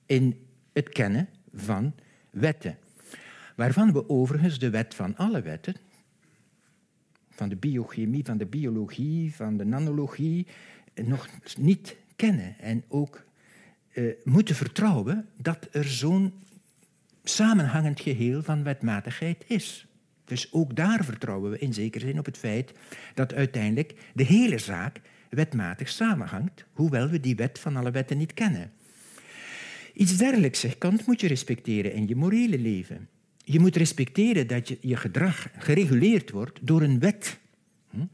[0.07, 1.95] in het kennen van
[2.31, 2.79] wetten.
[3.57, 5.75] waarvan we overigens de wet van alle wetten,
[7.31, 10.47] van de biochemie, van de biologie, van de nanologie,
[10.95, 13.25] nog niet kennen en ook
[13.93, 16.33] uh, moeten vertrouwen dat er zo'n
[17.25, 19.88] samenhangend geheel van wetmatigheid is.
[20.29, 22.73] Dus ook daar vertrouwen we in zekere zin op het feit
[23.15, 28.35] dat uiteindelijk de hele zaak wetmatig samenhangt, hoewel we die wet van alle wetten niet
[28.35, 28.73] kennen.
[29.95, 33.09] Iets dergelijks, Kant, moet je respecteren in je morele leven.
[33.45, 37.39] Je moet respecteren dat je, je gedrag gereguleerd wordt door een wet.
[37.91, 38.05] Hm?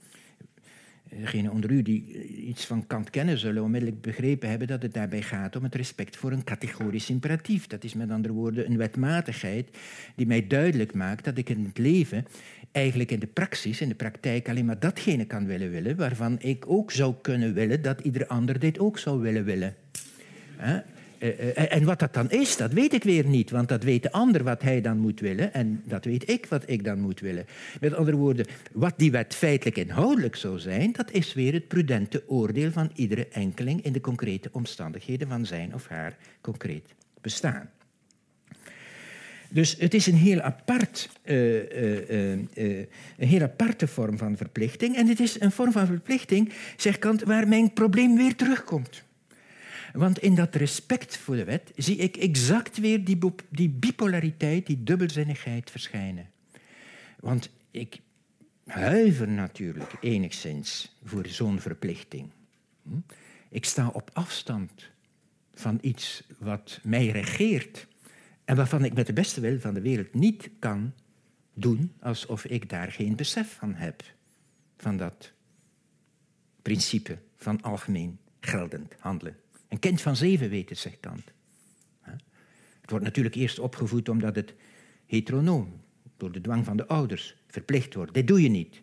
[1.20, 5.22] Degenen onder u die iets van Kant kennen, zullen onmiddellijk begrepen hebben dat het daarbij
[5.22, 7.66] gaat om het respect voor een categorisch imperatief.
[7.66, 9.68] Dat is met andere woorden een wetmatigheid
[10.16, 12.27] die mij duidelijk maakt dat ik in het leven
[12.72, 16.64] eigenlijk in de praxis, in de praktijk, alleen maar datgene kan willen willen waarvan ik
[16.70, 19.74] ook zou kunnen willen dat ieder ander dit ook zou willen willen.
[20.57, 20.81] Eh, eh,
[21.54, 24.42] en wat dat dan is, dat weet ik weer niet, want dat weet de ander
[24.42, 27.46] wat hij dan moet willen en dat weet ik wat ik dan moet willen.
[27.80, 32.22] Met andere woorden, wat die wet feitelijk inhoudelijk zou zijn, dat is weer het prudente
[32.26, 37.70] oordeel van iedere enkeling in de concrete omstandigheden van zijn of haar concreet bestaan.
[39.48, 44.96] Dus het is een heel, apart, uh, uh, uh, een heel aparte vorm van verplichting.
[44.96, 49.04] En het is een vorm van verplichting, zegt Kant, waar mijn probleem weer terugkomt.
[49.94, 53.18] Want in dat respect voor de wet zie ik exact weer die,
[53.50, 56.30] die bipolariteit, die dubbelzinnigheid verschijnen.
[57.20, 58.00] Want ik
[58.66, 62.30] huiver natuurlijk enigszins voor zo'n verplichting.
[62.83, 62.90] Hm?
[63.48, 64.90] Ik sta op afstand
[65.52, 67.87] van iets wat mij regeert
[68.44, 70.92] en waarvan ik met de beste wil van de wereld niet kan
[71.52, 74.02] doen alsof ik daar geen besef van heb.
[74.76, 75.33] Van dat
[76.62, 79.37] principe van algemeen geldend handelen.
[79.74, 81.32] Een kind van zeven weet het, zegt Kant.
[82.80, 84.54] Het wordt natuurlijk eerst opgevoed omdat het
[85.06, 85.80] heteronoom,
[86.16, 88.14] door de dwang van de ouders, verplicht wordt.
[88.14, 88.82] Dit doe je niet.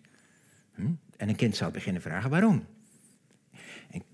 [0.74, 0.92] Hm?
[1.18, 2.66] En een kind zal beginnen vragen waarom.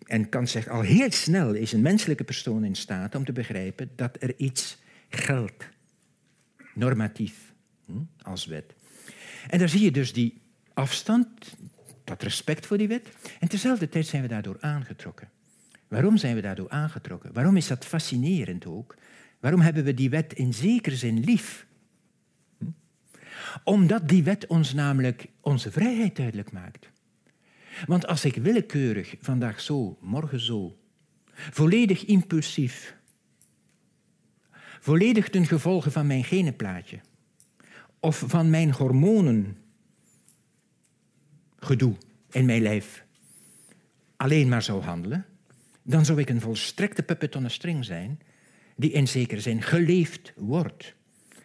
[0.04, 3.92] En Kant zegt al heel snel is een menselijke persoon in staat om te begrijpen
[3.96, 4.78] dat er iets
[5.10, 5.70] geldt,
[6.74, 7.54] normatief,
[7.86, 7.92] hm?
[8.22, 8.76] als wet.
[9.50, 10.42] En daar zie je dus die
[10.74, 11.56] afstand,
[12.04, 13.10] dat respect voor die wet.
[13.40, 15.30] En tezelfde tijd zijn we daardoor aangetrokken.
[15.88, 17.34] Waarom zijn we daardoor aangetrokken?
[17.34, 18.96] Waarom is dat fascinerend ook?
[19.40, 21.68] Waarom hebben we die wet in zekere zin lief?
[22.58, 22.66] Hm?
[23.64, 26.90] Omdat die wet ons namelijk onze vrijheid duidelijk maakt.
[27.86, 30.78] Want als ik willekeurig vandaag zo, morgen zo,
[31.34, 32.96] volledig impulsief,
[34.80, 37.00] volledig ten gevolge van mijn genenplaatje
[38.00, 39.58] of van mijn hormonen
[41.60, 41.96] gedoe
[42.32, 43.06] in mijn lijf
[44.16, 45.26] alleen maar zou handelen,
[45.88, 48.20] dan zou ik een volstrekte puppet string zijn,
[48.76, 50.94] die in zekere zin geleefd wordt.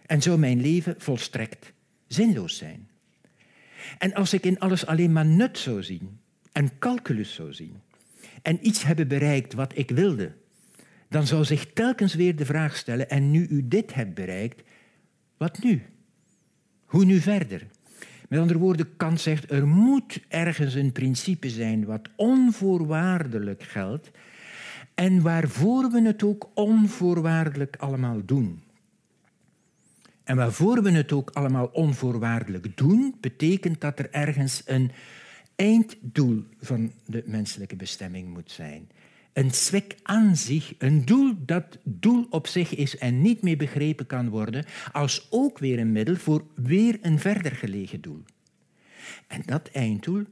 [0.06, 1.72] En zou mijn leven volstrekt
[2.06, 2.88] zinloos zijn.
[3.98, 6.18] En als ik in alles alleen maar nut zou zien
[6.52, 7.80] en calculus zou zien
[8.42, 10.32] en iets hebben bereikt wat ik wilde,
[11.08, 14.62] dan zou zich telkens weer de vraag stellen, en nu u dit hebt bereikt,
[15.36, 15.82] wat nu?
[16.84, 17.66] Hoe nu verder?
[18.28, 24.10] Met andere woorden, Kant zegt, er moet ergens een principe zijn wat onvoorwaardelijk geldt
[24.94, 28.62] en waarvoor we het ook onvoorwaardelijk allemaal doen.
[30.24, 34.90] En waarvoor we het ook allemaal onvoorwaardelijk doen, betekent dat er ergens een
[35.56, 38.90] einddoel van de menselijke bestemming moet zijn.
[39.32, 44.06] Een zwek aan zich, een doel dat doel op zich is en niet meer begrepen
[44.06, 48.22] kan worden, als ook weer een middel voor weer een verder gelegen doel.
[49.26, 50.24] En dat einddoel,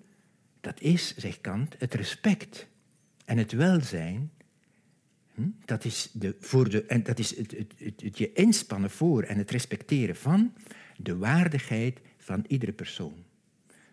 [0.61, 2.67] dat is, zegt Kant, het respect
[3.25, 4.31] en het welzijn
[5.41, 5.49] Hm?
[5.65, 9.23] Dat is, de, voor de, en dat is het, het, het, het je inspannen voor
[9.23, 10.53] en het respecteren van
[10.97, 13.25] de waardigheid van iedere persoon.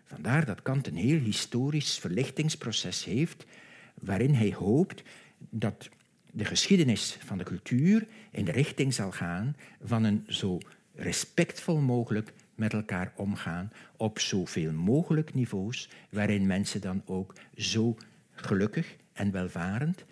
[0.04, 3.46] Vandaar dat Kant een heel historisch verlichtingsproces heeft,
[3.94, 5.02] waarin hij hoopt
[5.38, 5.88] dat
[6.30, 10.58] de geschiedenis van de cultuur in de richting zal gaan van een zo
[10.94, 17.96] respectvol mogelijk met elkaar omgaan op zoveel mogelijk niveaus, waarin mensen dan ook zo
[18.32, 20.04] gelukkig en welvarend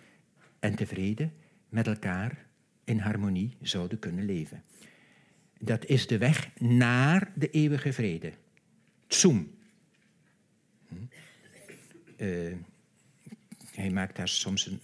[0.59, 1.33] en tevreden
[1.69, 2.45] met elkaar
[2.83, 4.63] in harmonie zouden kunnen leven.
[5.59, 8.31] Dat is de weg naar de eeuwige vrede.
[9.07, 9.51] Tsum.
[10.87, 10.95] Hm?
[12.17, 12.53] Uh,
[13.71, 14.79] hij maakt daar soms een,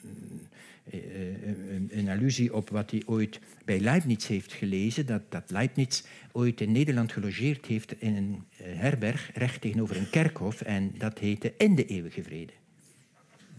[0.92, 5.06] een, een, allusie op wat hij ooit bij Leibniz heeft gelezen.
[5.06, 10.10] Dat, dat Leibniz ooit in Nederland gelogeerd heeft in een eh, herberg recht tegenover een
[10.10, 10.62] kerkhof.
[10.62, 12.54] En dat heette In de eeuwige vrede.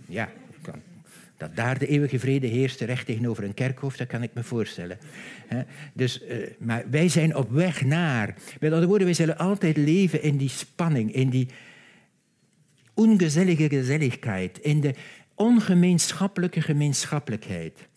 [0.06, 0.82] Ja, kan,
[1.36, 4.98] Dat daar de eeuwige vrede heerst, recht tegenover een kerkhof, dat kan ik me voorstellen.
[5.92, 8.34] Dus, uh, maar wij zijn op weg naar.
[8.60, 11.48] Met andere woorden, wij zullen altijd leven in die spanning, in die
[12.94, 14.94] ongezellige gezelligheid, in de
[15.34, 17.88] ongemeenschappelijke gemeenschappelijkheid.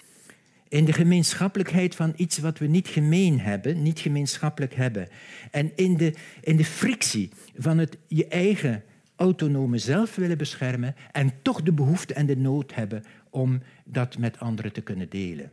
[0.70, 5.08] In de gemeenschappelijkheid van iets wat we niet gemeen hebben, niet gemeenschappelijk hebben.
[5.52, 8.84] En in de, in de frictie van het je eigen
[9.16, 14.40] autonome zelf willen beschermen en toch de behoefte en de nood hebben om dat met
[14.40, 15.52] anderen te kunnen delen.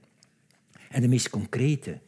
[0.89, 2.01] En de meest concrete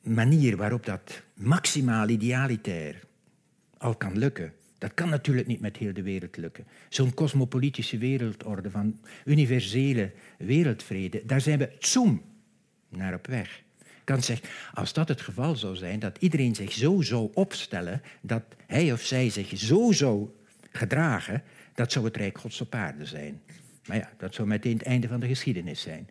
[0.00, 3.02] manier waarop dat maximaal idealitair
[3.78, 6.66] al kan lukken, dat kan natuurlijk niet met heel de wereld lukken.
[6.88, 12.22] Zo'n cosmopolitische wereldorde van universele wereldvrede, daar zijn we zoom
[12.88, 13.62] naar op weg.
[14.04, 18.42] Kan zeggen, als dat het geval zou zijn, dat iedereen zich zo zou opstellen, dat
[18.66, 20.28] hij of zij zich zo zou
[20.70, 21.42] gedragen,
[21.74, 23.40] dat zou het Rijk Gods op aarde zijn.
[23.86, 26.08] Maar ja, dat zou meteen het einde van de geschiedenis zijn.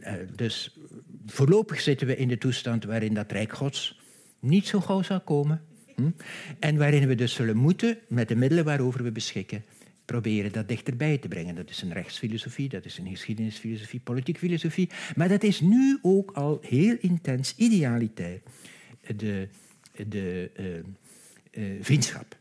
[0.00, 0.78] Uh, dus
[1.26, 4.00] voorlopig zitten we in de toestand waarin dat Rijk Gods
[4.40, 5.62] niet zo gauw zal komen.
[5.94, 6.10] Hm?
[6.58, 9.64] En waarin we dus zullen moeten, met de middelen waarover we beschikken,
[10.04, 11.54] proberen dat dichterbij te brengen.
[11.54, 14.90] Dat is een rechtsfilosofie, dat is een geschiedenisfilosofie, politiek filosofie.
[15.16, 18.40] Maar dat is nu ook al heel intens idealitair,
[19.16, 19.48] de,
[20.06, 22.36] de uh, uh, vriendschap.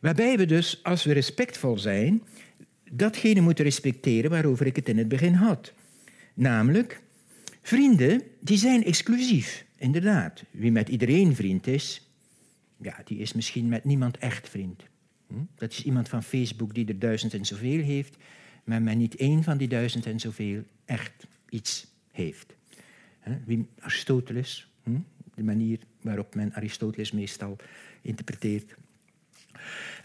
[0.00, 2.22] Waarbij we dus, als we respectvol zijn,
[2.90, 5.72] datgene moeten respecteren waarover ik het in het begin had.
[6.34, 7.02] Namelijk,
[7.62, 10.44] vrienden, die zijn exclusief, inderdaad.
[10.50, 12.10] Wie met iedereen vriend is,
[12.76, 14.82] ja, die is misschien met niemand echt vriend.
[15.26, 15.34] Hm?
[15.54, 18.16] Dat is iemand van Facebook die er duizend en zoveel heeft,
[18.64, 22.54] maar met niet één van die duizend en zoveel echt iets heeft.
[23.44, 24.98] Wie Aristoteles, hm?
[25.34, 27.56] de manier waarop men Aristoteles meestal
[28.02, 28.74] interpreteert.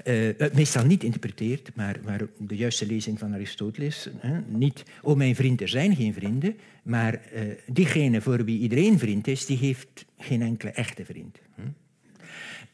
[0.08, 2.00] Uh, meestal niet interpreteert, maar,
[2.38, 4.10] de juiste lezing van Aristoteles.
[4.18, 4.40] Hè?
[4.48, 9.28] Niet, oh mijn vriend, er zijn geen vrienden, maar uh, diegene voor wie iedereen vriend
[9.28, 11.38] is, die heeft geen enkele echte vriend.
[11.56, 11.62] Hm?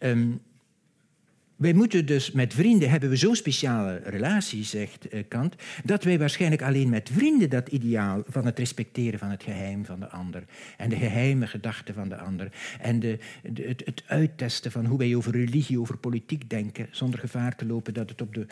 [0.08, 0.42] Um,
[1.62, 6.20] wij moeten dus met vrienden hebben we zo'n speciale relatie, zegt eh, Kant, dat wij
[6.20, 10.44] waarschijnlijk alleen met vrienden dat ideaal van het respecteren van het geheim van de ander
[10.78, 15.16] en de geheime gedachten van de ander en de, het, het, uittesten van hoe wij
[15.16, 18.46] over religie, over politiek denken, zonder gevaar te lopen dat het op de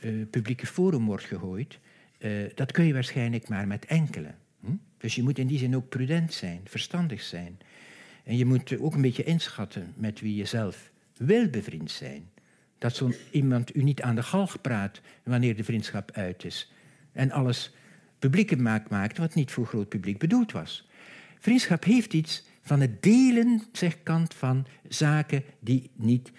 [0.00, 1.78] uh, publieke forum wordt gegooid,
[2.18, 4.34] uh, dat kun je waarschijnlijk maar met enkele.
[4.60, 4.72] Hm?
[4.98, 7.58] Dus je moet in die zin ook prudent zijn, verstandig zijn.
[8.24, 12.28] En je moet ook een beetje inschatten met wie je zelf wil bevriend zijn.
[12.80, 16.72] Dat zo'n iemand u niet aan de galg praat wanneer de vriendschap uit is.
[17.12, 17.74] En alles
[18.18, 18.56] publiek
[18.88, 20.88] maakt wat niet voor groot publiek bedoeld was.
[21.38, 26.32] Vriendschap heeft iets van het delen, zegt Kant, van zaken die niet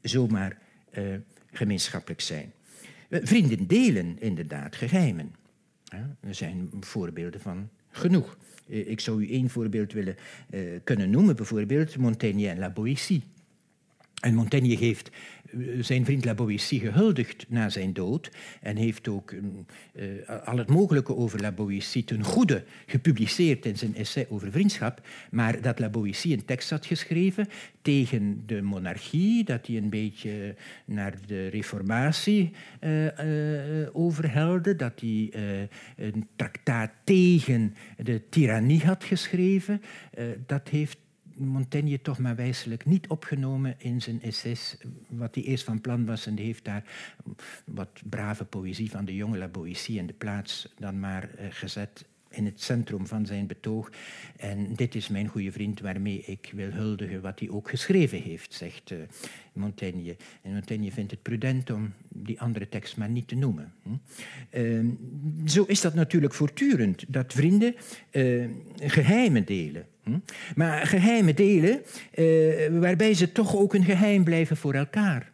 [0.00, 0.58] zomaar
[0.98, 1.04] uh,
[1.52, 2.52] gemeenschappelijk zijn.
[3.08, 5.34] Eh, vrienden delen inderdaad geheimen.
[5.84, 8.36] Ja, er zijn voorbeelden van genoeg.
[8.68, 10.16] Eh, ik zou u één voorbeeld willen
[10.84, 13.22] kunnen noemen, bijvoorbeeld Montaigne en La Boétie.
[14.22, 15.10] En Montaigne geeft
[15.80, 20.04] zijn vriend La Boétie gehuldigd na zijn dood en heeft ook uh,
[20.44, 25.00] al het mogelijke over La Boétie ten goede gepubliceerd in zijn essay over vriendschap,
[25.30, 27.48] maar dat La Boétie een tekst had geschreven
[27.82, 30.54] tegen de monarchie, dat hij een beetje
[30.84, 33.06] naar de reformatie uh,
[33.92, 35.32] overhelde, dat hij
[35.96, 39.82] een traktaat tegen de tirannie had geschreven,
[40.46, 40.98] dat heeft
[41.36, 44.76] Montaigne toch maar wijselijk niet opgenomen in zijn essays,
[45.08, 46.26] wat hij eerst van plan was.
[46.26, 46.84] En die heeft daar
[47.64, 52.04] wat brave poëzie van de jonge La Boétie in de plaats dan maar uh, gezet
[52.30, 53.90] in het centrum van zijn betoog.
[54.36, 58.54] En dit is mijn goede vriend waarmee ik wil huldigen wat hij ook geschreven heeft,
[58.54, 58.98] zegt uh,
[59.52, 60.16] Montaigne.
[60.42, 63.72] En Montaigne vindt het prudent om die andere tekst maar niet te noemen.
[63.82, 63.90] Hm?
[64.58, 64.84] Uh,
[65.46, 67.74] zo is dat natuurlijk voortdurend, dat vrienden
[68.12, 69.86] uh, geheimen delen.
[70.06, 70.18] Hm?
[70.54, 71.82] Maar geheimen delen
[72.14, 75.30] uh, waarbij ze toch ook een geheim blijven voor elkaar.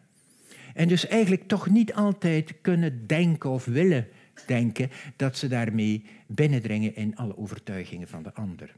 [0.73, 4.07] En dus eigenlijk toch niet altijd kunnen denken of willen
[4.45, 8.71] denken dat ze daarmee binnendringen in alle overtuigingen van de ander.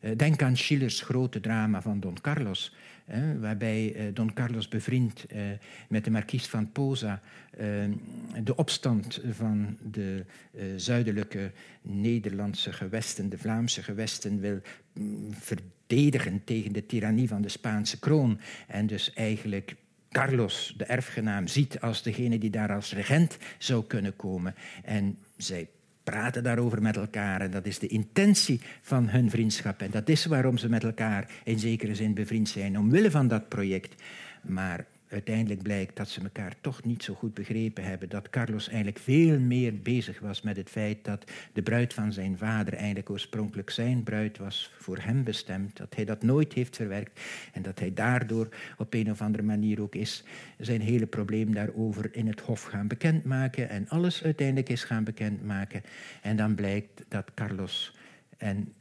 [0.00, 2.74] Uh, denk aan Schillers grote drama van Don Carlos,
[3.40, 5.40] waarbij uh, Don Carlos bevriend uh,
[5.88, 7.22] met de markies van Posa
[8.42, 10.24] de opstand van de
[10.76, 11.52] zuidelijke
[11.82, 14.60] Nederlandse gewesten, de Vlaamse gewesten, wil
[14.92, 18.40] mm, verdedigen tegen de tirannie van de Spaanse kroon.
[18.66, 19.76] En dus eigenlijk
[20.10, 24.54] Carlos, de erfgenaam, ziet als degene die daar als regent zou kunnen komen.
[24.84, 25.68] En zij
[26.04, 29.80] praten daarover met elkaar en dat is de intentie van hun vriendschap.
[29.80, 33.48] En dat is waarom ze met elkaar in zekere zin bevriend zijn, omwille van dat
[33.48, 34.02] project.
[34.42, 38.08] Maar uiteindelijk blijkt dat ze elkaar toch niet zo goed begrepen hebben.
[38.08, 42.38] Dat Carlos eigenlijk veel meer bezig was met het feit dat de bruid van zijn
[42.38, 45.76] vader eigenlijk oorspronkelijk zijn bruid was, voor hem bestemd.
[45.76, 47.20] Dat hij dat nooit heeft verwerkt
[47.52, 48.48] en dat hij daardoor
[48.78, 50.24] op een of andere manier ook is
[50.58, 55.82] zijn hele probleem daarover in het hof gaan bekendmaken en alles uiteindelijk is gaan bekendmaken.
[56.22, 57.96] En dan blijkt dat Carlos
[58.36, 58.72] en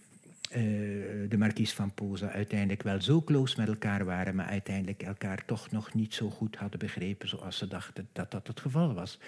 [1.30, 5.72] de markies van Poza uiteindelijk wel zo close met elkaar waren, maar uiteindelijk elkaar toch
[5.72, 9.20] nog niet zo goed hadden begrepen zoals ze dachten dat dat het geval was.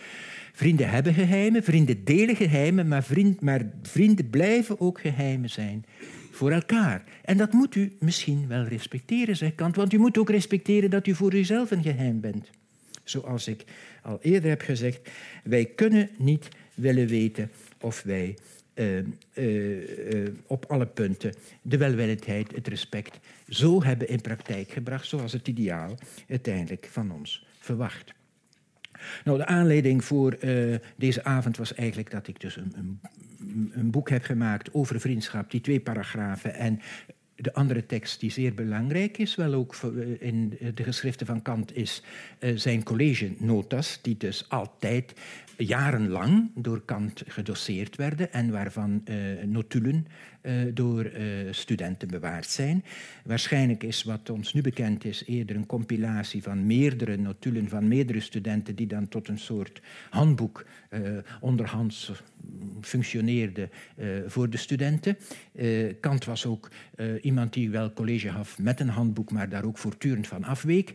[0.53, 5.86] Vrienden hebben geheimen, vrienden delen geheimen, maar, vriend, maar vrienden blijven ook geheimen zijn
[6.32, 7.03] voor elkaar.
[7.24, 11.07] En dat moet u misschien wel respecteren, zegt Kant, want u moet ook respecteren dat
[11.07, 12.49] u voor uzelf een geheim bent.
[13.03, 13.63] Zoals ik
[14.03, 15.09] al eerder heb gezegd,
[15.43, 18.36] wij kunnen niet willen weten of wij
[20.47, 23.19] op alle punten de welwillendheid, het respect
[23.49, 25.97] zo hebben in praktijk gebracht zoals het ideaal
[26.30, 28.13] uiteindelijk van ons verwacht.
[29.24, 30.38] Nou, de aanleiding voor
[30.95, 32.99] deze avond was eigenlijk dat ik dus een, een,
[33.74, 36.82] een boek heb gemaakt over vriendschap, die twee paragrafen en
[37.36, 39.76] de andere tekst die zeer belangrijk is, wel ook
[40.19, 42.03] in de geschriften van Kant, is
[42.55, 45.13] zijn college notas, die dus altijd
[45.66, 50.07] jarenlang door Kant gedoseerd werden en waarvan uh, notulen
[50.41, 52.84] uh, door uh, studenten bewaard zijn.
[53.24, 58.20] Waarschijnlijk is wat ons nu bekend is eerder een compilatie van meerdere notulen van meerdere
[58.20, 60.66] studenten die dan tot een soort handboek
[61.39, 62.12] onderhands
[62.82, 63.70] functioneerde
[64.28, 65.18] voor de studenten.
[65.99, 66.72] Kant was ook
[67.22, 70.93] iemand die wel college gaf met een handboek, maar daar ook voortdurend van afweek.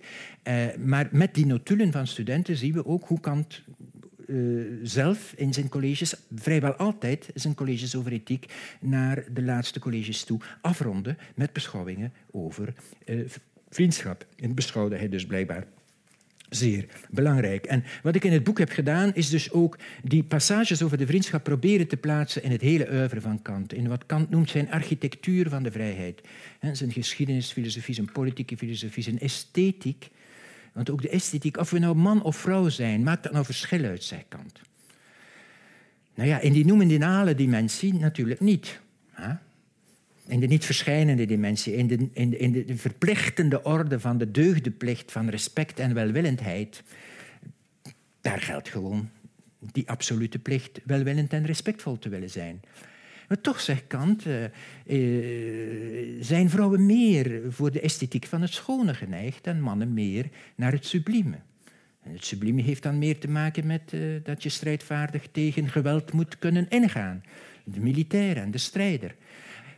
[0.84, 3.62] maar met die notulen van studenten zien we ook hoe Kant
[4.26, 10.24] uh, zelf in zijn colleges, vrijwel altijd zijn colleges over ethiek, naar de laatste colleges
[10.24, 12.74] toe afronden met beschouwingen over
[13.04, 13.28] uh,
[13.68, 14.26] vriendschap.
[14.36, 15.66] En beschouwde hij dus blijkbaar
[16.48, 17.64] zeer belangrijk.
[17.64, 21.06] En wat ik in het boek heb gedaan, is dus ook die passages over de
[21.06, 23.72] vriendschap proberen te plaatsen in het hele oeuvre van Kant.
[23.72, 26.20] In wat Kant noemt zijn architectuur van de vrijheid.
[26.72, 30.08] zijn geschiedenisfilosofie, zijn politieke filosofie, zijn esthetiek.
[30.76, 33.84] Want ook de esthetiek, of we nou man of vrouw zijn, maakt dat nou verschil
[33.84, 34.60] uit, zegt Kant.
[36.14, 38.80] Nou ja, in die noemendiale dimensie natuurlijk niet.
[39.10, 39.34] Hè?
[40.26, 44.30] In de niet verschijnende dimensie, in de, in, de, in de verplichtende orde van de
[44.30, 46.82] deugdeplicht van respect en welwillendheid,
[48.20, 49.10] daar geldt gewoon
[49.58, 52.60] die absolute plicht welwillend en respectvol te willen zijn.
[53.28, 54.42] Maar toch, zegt Kant, uh,
[54.86, 60.72] uh, zijn vrouwen meer voor de esthetiek van het schone geneigd en mannen meer naar
[60.72, 61.36] het sublieme.
[62.02, 66.12] En het sublieme heeft dan meer te maken met uh, dat je strijdvaardig tegen geweld
[66.12, 67.22] moet kunnen ingaan.
[67.64, 69.14] De militair en de strijder.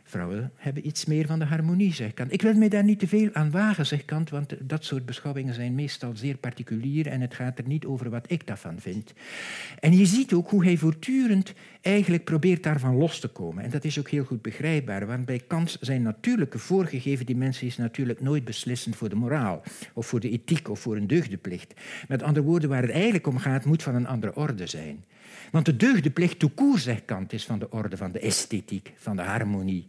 [0.09, 2.33] Vrouwen hebben iets meer van de harmonie, zegt Kant.
[2.33, 5.53] Ik wil mij daar niet te veel aan wagen, zegt Kant, want dat soort beschouwingen
[5.53, 9.13] zijn meestal zeer particulier en het gaat er niet over wat ik daarvan vind.
[9.79, 13.63] En je ziet ook hoe hij voortdurend eigenlijk probeert daarvan los te komen.
[13.63, 17.77] En dat is ook heel goed begrijpbaar, want bij Kant zijn natuurlijke voorgegeven dimensie is
[17.77, 19.61] natuurlijk nooit beslissend voor de moraal
[19.93, 21.73] of voor de ethiek of voor een deugdeplicht.
[22.07, 25.03] Met andere woorden, waar het eigenlijk om gaat, moet van een andere orde zijn.
[25.51, 29.15] Want de deugdeplicht tout court, zegt Kant, is van de orde van de esthetiek, van
[29.15, 29.87] de harmonie.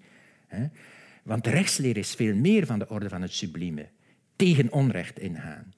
[1.22, 3.88] Want de rechtsleer is veel meer van de orde van het sublieme.
[4.36, 5.74] Tegen onrecht ingaan.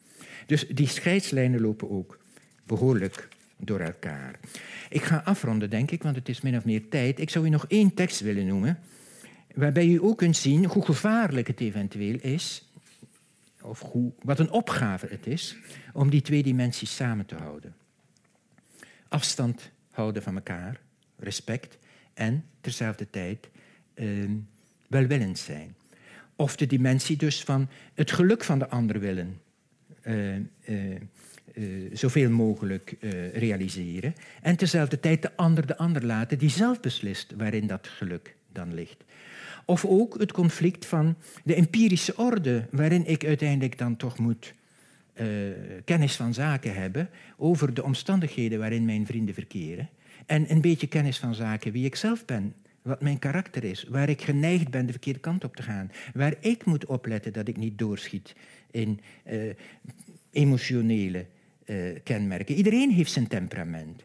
[0.47, 2.19] Dus die scheidslijnen lopen ook
[2.67, 4.39] behoorlijk door elkaar.
[4.89, 7.19] Ik ga afronden, denk ik, want het is min of meer tijd.
[7.19, 8.79] Ik zou u nog één tekst willen noemen,
[9.55, 12.71] waarbij u ook kunt zien hoe gevaarlijk het eventueel is,
[13.63, 15.57] of hoe, wat een opgave het is,
[15.93, 17.75] om die twee dimensies samen te houden.
[19.09, 20.81] Afstand houden van elkaar,
[21.17, 21.79] respect,
[22.15, 23.49] en terzelfde tijd
[23.95, 24.07] eh,
[24.93, 25.75] welwillend zijn.
[26.37, 29.41] Of de dimensie dus van het geluk van de ander willen
[30.07, 30.97] uh, uh,
[31.93, 32.97] zoveel mogelijk
[33.33, 34.15] realiseren.
[34.43, 38.75] En tezelfde tijd de ander de ander laten die zelf beslist waarin dat geluk dan
[38.75, 39.05] ligt.
[39.65, 44.55] Of ook het conflict van de empirische orde, waarin ik uiteindelijk dan toch moet
[45.85, 49.89] kennis van zaken hebben over de omstandigheden waarin mijn vrienden verkeren.
[50.27, 54.09] En een beetje kennis van zaken wie ik zelf ben wat mijn karakter is, waar
[54.09, 57.57] ik geneigd ben de verkeerde kant op te gaan, waar ik moet opletten dat ik
[57.57, 58.35] niet doorschiet
[58.71, 59.53] in uh,
[60.31, 61.27] emotionele
[61.67, 62.55] uh, kenmerken.
[62.55, 64.05] Iedereen heeft zijn temperament.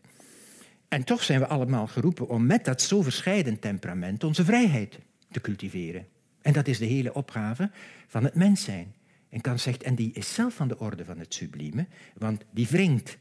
[0.87, 4.99] En toch zijn we allemaal geroepen om met dat zo verscheiden temperament onze vrijheid
[5.31, 6.05] te cultiveren.
[6.41, 7.71] En dat is de hele opgave
[8.07, 8.93] van het mens zijn.
[9.29, 11.85] En Kant zegt, en die is zelf van de orde van het sublieme,
[12.17, 13.17] want die wringt.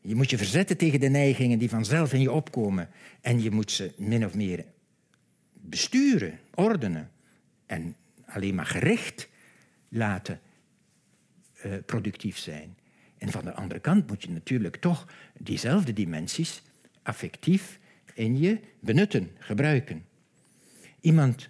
[0.00, 2.88] Je moet je verzetten tegen de neigingen die vanzelf in je opkomen.
[3.20, 4.64] En je moet ze min of meer
[5.52, 7.10] besturen, ordenen.
[7.66, 7.96] En
[8.26, 9.28] alleen maar gericht
[9.88, 10.40] laten
[11.64, 12.76] uh, productief zijn.
[13.18, 15.06] En van de andere kant moet je natuurlijk toch
[15.38, 16.62] diezelfde dimensies
[17.02, 17.78] affectief
[18.14, 20.04] in je benutten, gebruiken.
[21.00, 21.48] Iemand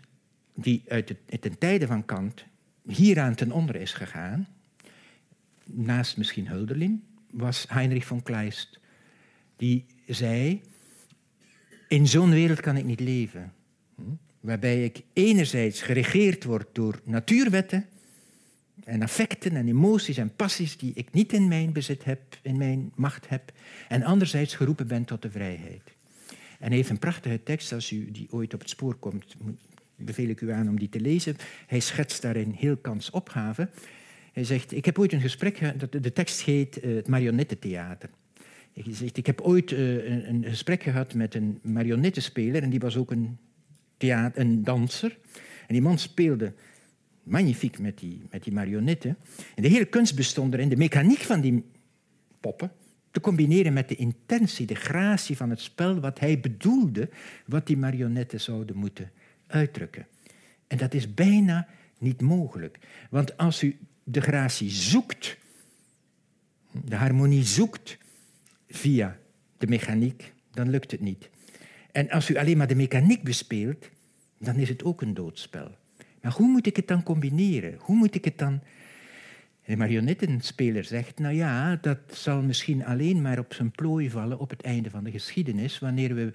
[0.55, 2.45] die uit de, tijden van Kant
[2.87, 4.49] hieraan ten onder is gegaan,
[5.65, 8.81] naast misschien Hölderlin, was Heinrich von Kleist.
[9.57, 10.63] Die zei,
[11.89, 13.53] in zo'n wereld kan ik niet leven.
[13.95, 14.03] Hm?
[14.41, 17.87] Waarbij ik enerzijds geregeerd word door natuurwetten
[18.85, 22.93] en affecten en emoties en passies die ik niet in mijn bezit heb, in mijn
[22.95, 23.53] macht heb,
[23.89, 25.83] en anderzijds geroepen ben tot de vrijheid.
[26.59, 29.37] En hij heeft een prachtige tekst, als u die ooit op het spoor komt,
[29.97, 31.37] beveel ik u aan om die te lezen.
[31.67, 33.69] Hij schetst daarin heel kans opgave.
[34.33, 38.11] Hij zegt, ik heb ooit een gesprek gehad, de tekst heet uh, het marionettentheater.
[38.73, 42.97] Hij zegt, ik heb ooit een, een, gesprek gehad met een marionettenspeler en die was
[42.97, 43.39] ook een,
[43.97, 45.19] theater, een danser.
[45.67, 46.53] En die man speelde
[47.23, 49.17] magnifiek met die, met die marionetten.
[49.55, 51.65] En de hele kunst bestond erin de mechaniek van die
[52.41, 52.73] poppen
[53.11, 57.09] te combineren met de intentie, de gratie van het spel, wat hij bedoelde,
[57.47, 59.11] wat die marionetten zouden moeten
[59.47, 60.07] uitdrukken.
[60.67, 61.69] En dat is bijna
[61.99, 62.79] niet mogelijk.
[63.11, 63.79] Want als u
[64.11, 65.37] de gratie zoekt,
[66.71, 67.99] de harmonie zoekt
[68.69, 69.19] via
[69.59, 71.31] de mechaniek, dan lukt het niet.
[71.93, 73.89] En als u alleen maar de mechaniek bespeelt,
[74.39, 75.71] dan is het ook een doodspel.
[76.23, 77.77] Maar hoe moet ik het dan combineren?
[77.79, 78.61] Hoe moet ik het dan...
[79.65, 84.51] De marionettenspeler zegt, nou ja, dat zal misschien alleen maar op zijn plooi vallen op
[84.51, 86.33] het einde van de geschiedenis, wanneer we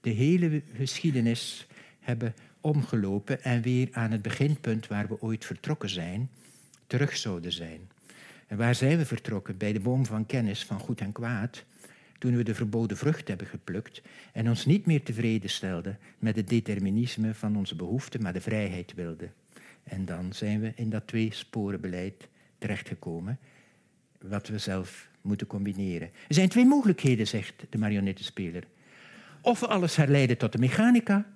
[0.00, 1.66] de hele geschiedenis
[2.00, 6.30] hebben omgelopen en weer aan het beginpunt waar we ooit vertrokken zijn,
[6.92, 7.90] terug zouden zijn.
[8.46, 9.56] En waar zijn we vertrokken?
[9.56, 11.64] Bij de boom van kennis van goed en kwaad,
[12.18, 16.48] toen we de verboden vrucht hebben geplukt en ons niet meer tevreden stelden met het
[16.48, 19.32] determinisme van onze behoeften, maar de vrijheid wilden.
[19.82, 22.28] En dan zijn we in dat twee-sporenbeleid
[22.58, 23.38] terechtgekomen,
[24.20, 26.10] wat we zelf moeten combineren.
[26.28, 28.64] Er zijn twee mogelijkheden, zegt de marionettenspeler.
[29.40, 31.26] Of we alles herleiden tot de mechanica,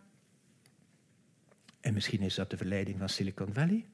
[1.80, 3.84] en misschien is dat de verleiding van Silicon Valley.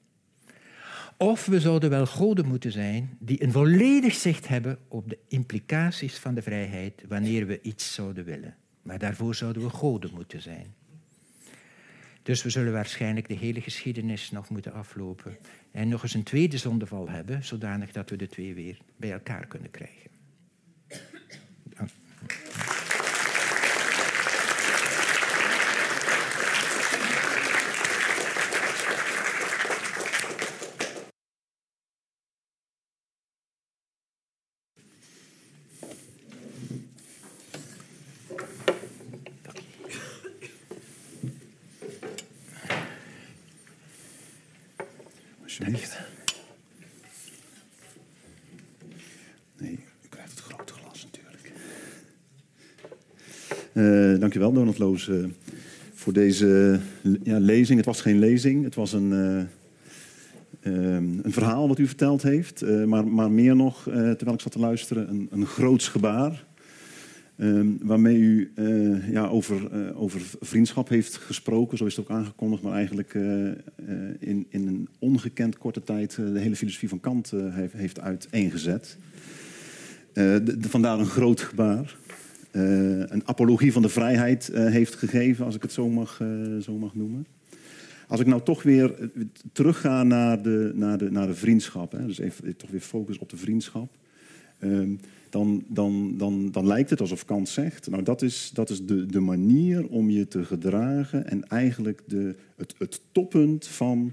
[1.22, 6.18] Of we zouden wel goden moeten zijn die een volledig zicht hebben op de implicaties
[6.18, 8.56] van de vrijheid wanneer we iets zouden willen.
[8.82, 10.74] Maar daarvoor zouden we goden moeten zijn.
[12.22, 15.36] Dus we zullen waarschijnlijk de hele geschiedenis nog moeten aflopen
[15.70, 19.46] en nog eens een tweede zondeval hebben, zodanig dat we de twee weer bij elkaar
[19.46, 20.11] kunnen krijgen.
[54.33, 55.24] Dankjewel, Donald Loos, uh,
[55.95, 56.80] voor deze
[57.22, 57.76] ja, lezing.
[57.76, 59.11] Het was geen lezing, het was een,
[60.62, 62.87] uh, een verhaal wat u verteld heeft.
[62.87, 66.45] maar, maar meer nog, terwijl ik zat te luisteren, een, een groots gebaar.
[67.37, 68.53] Ehm, waarmee u
[69.11, 73.14] ja, over, over vriendschap heeft gesproken, zo is het ook aangekondigd, maar eigenlijk
[74.18, 78.97] in, in een ongekend korte tijd de hele filosofie van Kant heeft, heeft uiteengezet.
[80.61, 81.97] Vandaar een groot gebaar.
[82.53, 86.20] Een apologie van de vrijheid heeft gegeven, als ik het zo mag,
[86.61, 87.26] zo mag noemen.
[88.09, 89.11] Als ik nou toch weer
[89.53, 93.30] terugga naar de, naar de, naar de vriendschap, hè, dus even toch weer focus op
[93.30, 93.96] de vriendschap.
[94.59, 94.94] Ehm,
[95.30, 99.07] dan, dan, dan, dan lijkt het alsof Kant zegt, nou dat is, dat is de,
[99.07, 104.12] de manier om je te gedragen en eigenlijk de, het, het toppunt van,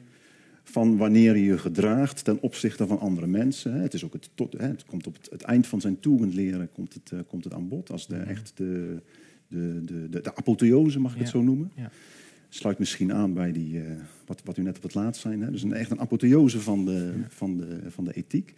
[0.70, 3.74] van wanneer je je gedraagt ten opzichte van andere mensen.
[3.74, 6.94] Het, is ook het, tot, het komt op het, het eind van zijn leren komt
[6.94, 8.98] het, uh, komt het aan bod als de, echt de,
[9.48, 11.72] de, de, de, de apotheose, mag ik het zo noemen.
[11.76, 11.92] Ja.
[12.50, 13.92] Sluit misschien aan bij die, uh,
[14.26, 15.42] wat, wat u net op het laatst zei.
[15.42, 15.52] Hè?
[15.52, 18.54] Dus een, echt een apotheose van de, van de, van de ethiek.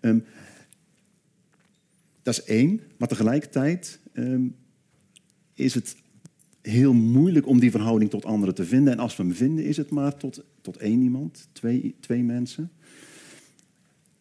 [0.00, 0.24] Um,
[2.22, 2.80] dat is één.
[2.96, 4.56] Maar tegelijkertijd um,
[5.54, 5.96] is het
[6.62, 8.92] heel moeilijk om die verhouding tot anderen te vinden.
[8.92, 12.70] En als we hem vinden, is het maar tot, tot één iemand, twee, twee mensen.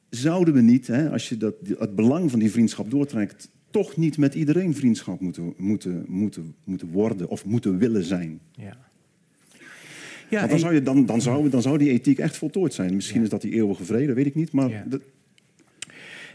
[0.09, 4.17] Zouden we niet, hè, als je dat, het belang van die vriendschap doortrekt, toch niet
[4.17, 8.39] met iedereen vriendschap moeten, moeten, moeten, moeten worden of moeten willen zijn?
[8.51, 8.77] Ja.
[10.29, 12.95] Ja, Want dan, zou je, dan, dan, zou, dan zou die ethiek echt voltooid zijn.
[12.95, 14.51] Misschien is dat die eeuwige vrede, weet ik niet.
[14.51, 14.85] Maar ja.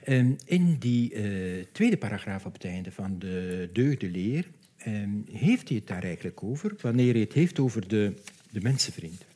[0.09, 4.47] Um, in die uh, tweede paragraaf op het einde van de deugdeleer
[4.87, 8.15] um, heeft hij het daar eigenlijk over, wanneer hij het heeft over de,
[8.51, 9.27] de mensenvriend.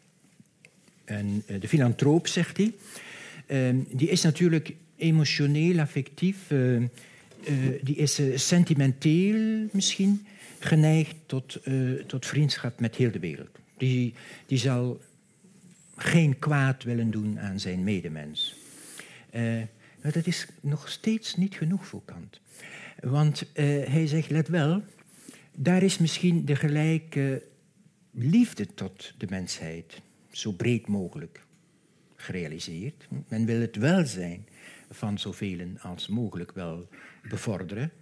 [1.04, 2.72] En uh, de filantroop, zegt hij,
[3.46, 6.82] ehm, die is natuurlijk emotioneel, affectief, eh, eh,
[7.82, 10.26] die is eh, sentimenteel misschien
[10.64, 13.58] geneigd tot, eh, tot vriendschap met heel de wereld.
[13.76, 14.14] Die,
[14.46, 15.00] die zal
[15.96, 18.56] geen kwaad willen doen aan zijn medemens.
[19.30, 19.42] Eh,
[20.02, 22.40] maar dat is nog steeds niet genoeg voor Kant.
[23.00, 24.82] Want eh, hij zegt, let wel,
[25.56, 27.42] daar is misschien de gelijke
[28.10, 30.00] liefde tot de mensheid
[30.32, 31.44] zo breed mogelijk
[32.16, 33.08] gerealiseerd.
[33.28, 34.46] Men wil het welzijn
[34.90, 36.88] van zoveel als mogelijk wel
[37.28, 37.92] bevorderen.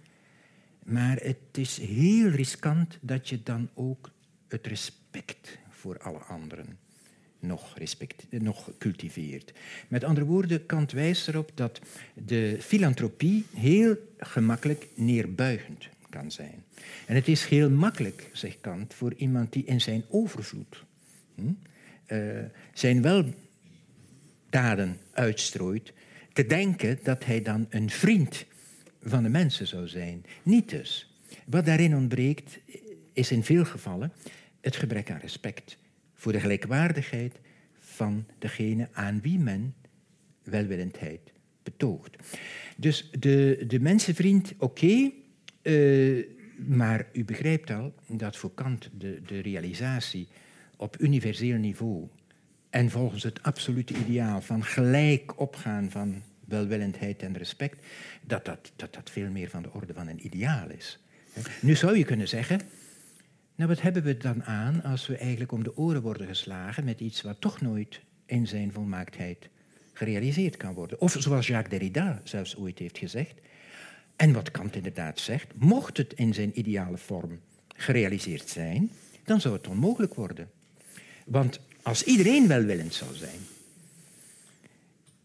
[0.83, 4.11] Maar het is heel riskant dat je dan ook
[4.47, 6.77] het respect voor alle anderen
[7.41, 9.53] nog, respect, nog cultiveert.
[9.87, 11.81] Met andere woorden, Kant wijst erop dat
[12.13, 16.63] de filantropie heel gemakkelijk neerbuigend kan zijn.
[17.05, 20.83] En het is heel makkelijk, zegt Kant, voor iemand die in zijn overvloed
[21.35, 21.53] hm,
[22.11, 22.39] uh,
[22.73, 25.93] zijn weldaden uitstrooit,
[26.33, 28.45] te denken dat hij dan een vriend
[29.03, 30.25] van de mensen zou zijn.
[30.43, 31.15] Niet dus.
[31.45, 32.59] Wat daarin ontbreekt,
[33.13, 34.11] is in veel gevallen
[34.61, 35.77] het gebrek aan respect
[36.13, 37.39] voor de gelijkwaardigheid
[37.79, 39.73] van degene aan wie men
[40.43, 41.31] welwillendheid
[41.63, 42.15] betoogt.
[42.77, 45.11] Dus de, de mensenvriend, oké,
[45.61, 46.25] uh,
[46.67, 50.27] maar u begrijpt al dat voor Kant de, de realisatie
[50.81, 52.07] op universeel niveau
[52.69, 57.85] en volgens het absolute ideaal van gelijk opgaan van welwillendheid en respect,
[58.21, 60.99] dat dat, dat dat veel meer van de orde van een ideaal is.
[61.61, 62.61] Nu zou je kunnen zeggen,
[63.55, 66.99] nou wat hebben we dan aan als we eigenlijk om de oren worden geslagen met
[66.99, 69.49] iets wat toch nooit in zijn volmaaktheid
[69.93, 71.01] gerealiseerd kan worden?
[71.01, 73.39] Of zoals Jacques Derrida zelfs ooit heeft gezegd,
[74.15, 78.91] en wat Kant inderdaad zegt, mocht het in zijn ideale vorm gerealiseerd zijn,
[79.23, 80.49] dan zou het onmogelijk worden.
[81.25, 83.39] Want als iedereen welwillend zou zijn,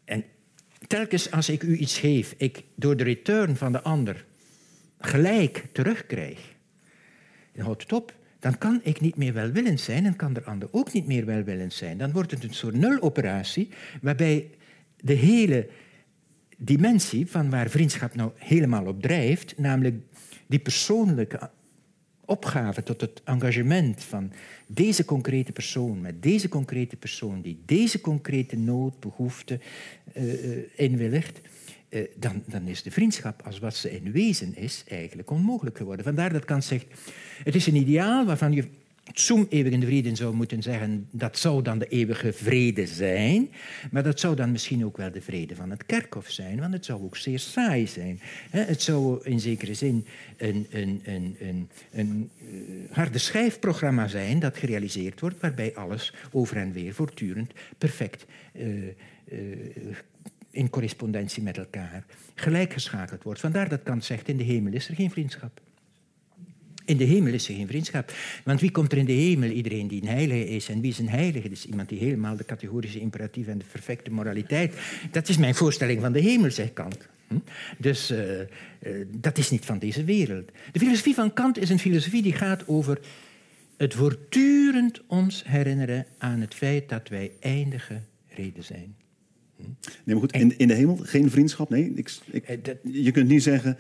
[0.04, 0.24] en
[0.86, 4.24] telkens als ik u iets geef, ik door de return van de ander
[4.98, 6.38] gelijk terugkrijg,
[7.52, 8.14] dan houdt het op.
[8.38, 11.72] Dan kan ik niet meer welwillend zijn en kan de ander ook niet meer welwillend
[11.72, 11.98] zijn.
[11.98, 13.68] Dan wordt het een soort nuloperatie
[14.02, 14.50] waarbij
[14.96, 15.68] de hele
[16.56, 19.94] dimensie van waar vriendschap nou helemaal op drijft, namelijk
[20.46, 21.50] die persoonlijke
[22.26, 24.32] opgave tot het engagement van
[24.66, 29.60] deze concrete persoon met deze concrete persoon die deze concrete nood, behoefte
[30.16, 31.40] uh, inwilligt,
[31.88, 36.04] uh, dan, dan is de vriendschap als wat ze in wezen is eigenlijk onmogelijk geworden.
[36.04, 36.86] Vandaar dat Kant zegt,
[37.44, 38.68] het is een ideaal waarvan je
[39.12, 43.50] Zoom eeuwige vrede zou moeten zeggen, dat zou dan de eeuwige vrede zijn.
[43.90, 46.84] Maar dat zou dan misschien ook wel de vrede van het kerkhof zijn, want het
[46.84, 48.20] zou ook zeer saai zijn.
[48.50, 51.36] Het zou in zekere zin een, een, een,
[51.92, 58.26] een, eh, harde schijfprogramma zijn dat gerealiseerd wordt, waarbij alles over en weer voortdurend perfect
[58.52, 58.66] uh,
[59.32, 59.46] uh,
[60.50, 62.04] in correspondentie met elkaar
[62.34, 63.40] gelijkgeschakeld wordt.
[63.40, 65.60] Vandaar dat Kant zegt, in de hemel is er geen vriendschap.
[66.86, 68.12] In de hemel is er geen vriendschap.
[68.44, 69.50] Want wie komt er in de hemel?
[69.50, 70.68] Iedereen die een heilige is.
[70.68, 71.48] En wie is een heilige?
[71.48, 74.74] Dus iemand die helemaal de categorische imperatief en de perfecte moraliteit.
[75.10, 77.08] Dat is mijn voorstelling van de hemel, zegt Kant.
[77.28, 77.34] Hm?
[77.78, 78.46] Dus uh, uh,
[79.08, 80.50] dat is niet van deze wereld.
[80.72, 83.00] De filosofie van Kant is een filosofie die gaat over
[83.76, 88.94] het voortdurend ons herinneren aan het feit dat wij eindige reden zijn.
[89.56, 89.62] Hm?
[90.04, 91.70] Nee, maar goed, in, in de hemel geen vriendschap?
[91.70, 93.76] Nee, ik, ik, eh, dat, je kunt niet zeggen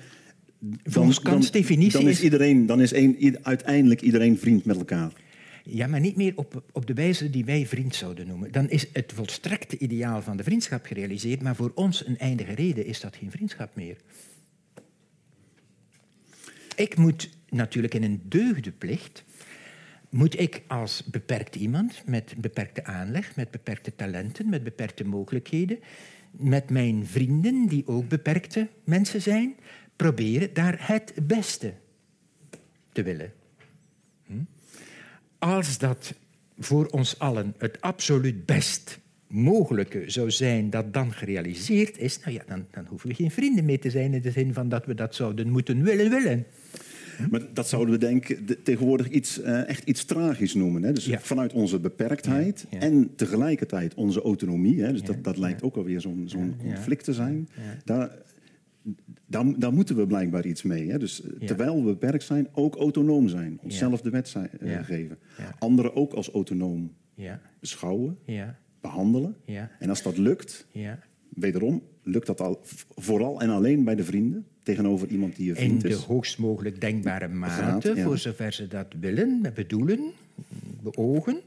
[0.84, 5.12] Volgens Kants definitie dan is, iedereen, dan is een, uiteindelijk iedereen vriend met elkaar.
[5.64, 8.52] Ja, maar niet meer op, op de wijze die wij vriend zouden noemen.
[8.52, 12.86] Dan is het volstrekte ideaal van de vriendschap gerealiseerd, maar voor ons een eindige reden
[12.86, 13.96] is dat geen vriendschap meer.
[16.76, 19.24] Ik moet natuurlijk in een deugdeplicht,
[20.10, 25.78] moet ik als beperkt iemand met beperkte aanleg, met beperkte talenten, met beperkte mogelijkheden,
[26.30, 29.54] met mijn vrienden die ook beperkte mensen zijn,
[29.96, 31.72] proberen daar het beste
[32.92, 33.32] te willen.
[34.26, 34.32] Hm?
[35.38, 36.14] Als dat
[36.58, 42.42] voor ons allen het absoluut best mogelijke zou zijn dat dan gerealiseerd is, nou ja,
[42.46, 44.94] dan, dan hoeven we geen vrienden meer te zijn in de zin van dat we
[44.94, 46.46] dat zouden moeten willen willen.
[47.16, 47.30] Hm?
[47.30, 50.82] Maar dat zouden we denk tegenwoordig iets, uh, echt iets tragisch noemen.
[50.82, 50.92] Hè?
[50.92, 51.20] Dus ja.
[51.20, 52.84] vanuit onze beperktheid ja, ja.
[52.84, 54.82] en tegelijkertijd onze autonomie.
[54.82, 54.92] Hè?
[54.92, 57.48] Dus dat, dat lijkt ook alweer zo'n zo'n conflict te zijn.
[57.84, 58.10] Daar,
[59.26, 60.90] daar, daar, moeten we blijkbaar iets mee.
[60.90, 60.98] Hè?
[60.98, 61.46] Dus ja.
[61.46, 63.58] terwijl we beperkt zijn, ook autonoom zijn.
[63.62, 65.18] Onszelf de wet zijn, uh, geven.
[65.58, 66.92] Anderen ook als autonoom
[67.60, 68.18] beschouwen,
[68.80, 69.36] behandelen.
[69.78, 70.66] En als dat lukt,
[71.28, 72.60] wederom, lukt dat al
[72.94, 74.46] vooral en alleen bij de vrienden.
[74.62, 75.92] Tegenover iemand die je vriend is.
[75.92, 80.00] In de hoogst mogelijk denkbare mate, voor zover ze dat willen, bedoelen,
[80.82, 81.40] beogen.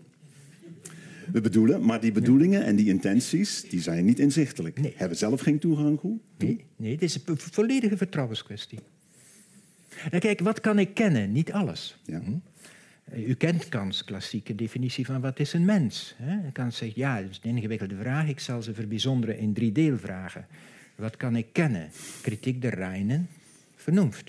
[1.31, 4.81] We bedoelen, maar die bedoelingen en die intenties, die zijn niet inzichtelijk.
[4.81, 4.93] Nee.
[4.95, 6.17] Hebben zelf geen toegang toe.
[6.37, 8.79] Nee, nee, het is een volledige vertrouwenskwestie.
[10.09, 11.31] Nou, kijk, wat kan ik kennen?
[11.31, 11.97] Niet alles.
[12.05, 12.21] Ja.
[12.21, 12.37] Hm?
[13.15, 16.15] U kent Kants klassieke definitie van wat is een mens.
[16.17, 16.51] Hè?
[16.51, 18.27] Kant zegt, ja, dat is een ingewikkelde vraag.
[18.27, 20.47] Ik zal ze verbijzonderen in drie deelvragen.
[20.95, 21.89] Wat kan ik kennen?
[22.21, 23.27] Kritiek der Reinen,
[23.75, 24.23] vernoemd.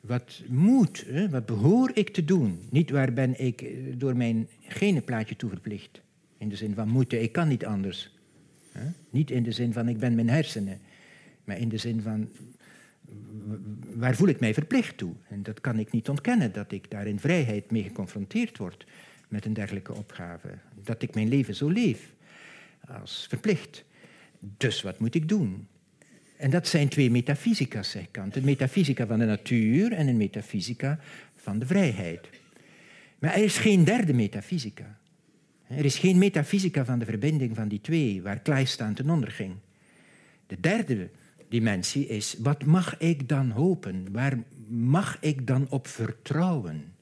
[0.00, 1.28] Wat moet, hè?
[1.28, 2.58] wat behoor ik te doen?
[2.70, 6.00] Niet waar ben ik eh, door mijn genenplaatje toe verplicht.
[6.38, 8.12] In de zin van moeten, ik kan niet anders.
[9.10, 10.80] Niet in de zin van ik ben mijn hersenen.
[11.44, 12.28] Maar in de zin van
[13.94, 15.12] waar voel ik mij verplicht toe?
[15.28, 18.86] En dat kan ik niet ontkennen, dat ik daar in vrijheid mee geconfronteerd word
[19.28, 20.48] met een dergelijke opgave.
[20.82, 22.12] Dat ik mijn leven zo leef,
[22.88, 23.84] als verplicht.
[24.38, 25.66] Dus wat moet ik doen?
[26.36, 28.36] En dat zijn twee metafysica's, zegt Kant.
[28.36, 30.98] Een metafysica van de natuur en een metafysica
[31.36, 32.28] van de vrijheid.
[33.18, 34.98] Maar er is geen derde metafysica.
[35.76, 39.30] Er is geen metafysica van de verbinding van die twee, waar Kleist aan ten onder
[39.30, 39.54] ging.
[40.46, 41.10] De derde
[41.48, 44.12] dimensie is, wat mag ik dan hopen?
[44.12, 46.92] Waar mag ik dan op vertrouwen?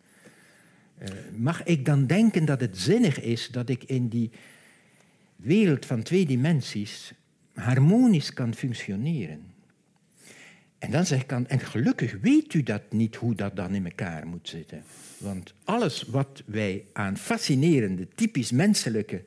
[1.03, 4.31] Uh, mag ik dan denken dat het zinnig is dat ik in die
[5.37, 7.13] wereld van twee dimensies
[7.55, 9.45] harmonisch kan functioneren?
[10.79, 13.85] En dan zeg ik aan, en gelukkig weet u dat niet hoe dat dan in
[13.85, 14.83] elkaar moet zitten.
[15.23, 19.25] Want alles wat wij aan fascinerende, typisch menselijke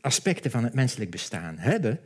[0.00, 2.00] aspecten van het menselijk bestaan hebben,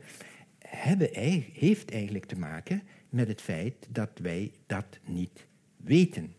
[0.59, 1.09] hebben,
[1.53, 5.45] heeft eigenlijk te maken met het feit dat wij dat niet
[5.77, 6.33] weten.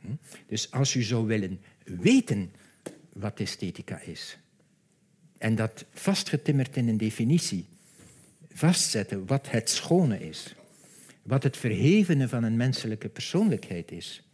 [0.00, 0.08] Hm?
[0.46, 2.50] Dus als u zou willen weten
[3.12, 4.38] wat esthetica is,
[5.38, 7.66] en dat vastgetimmerd in een definitie,
[8.52, 10.54] vastzetten wat het schone is,
[11.22, 14.25] wat het verhevene van een menselijke persoonlijkheid is,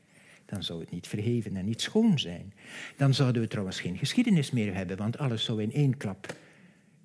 [0.53, 2.53] dan zou het niet verheven en niet schoon zijn.
[2.97, 6.37] Dan zouden we trouwens geen geschiedenis meer hebben, want alles zou in één klap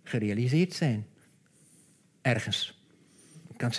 [0.03, 1.05] gerealiseerd zijn
[2.21, 2.81] ergens.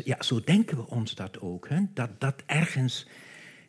[0.04, 1.68] Ja, zo denken we ons dat ook.
[1.68, 1.80] Hè?
[1.94, 3.06] Dat dat ergens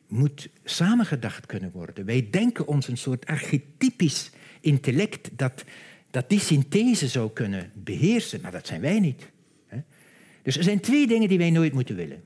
[0.07, 2.05] moet samengedacht kunnen worden.
[2.05, 4.31] Wij denken ons een soort archetypisch
[4.61, 5.63] intellect dat,
[6.11, 9.31] dat die synthese zou kunnen beheersen, maar dat zijn wij niet.
[9.67, 9.79] Hè?
[10.41, 12.23] Dus er zijn twee dingen die wij nooit moeten willen.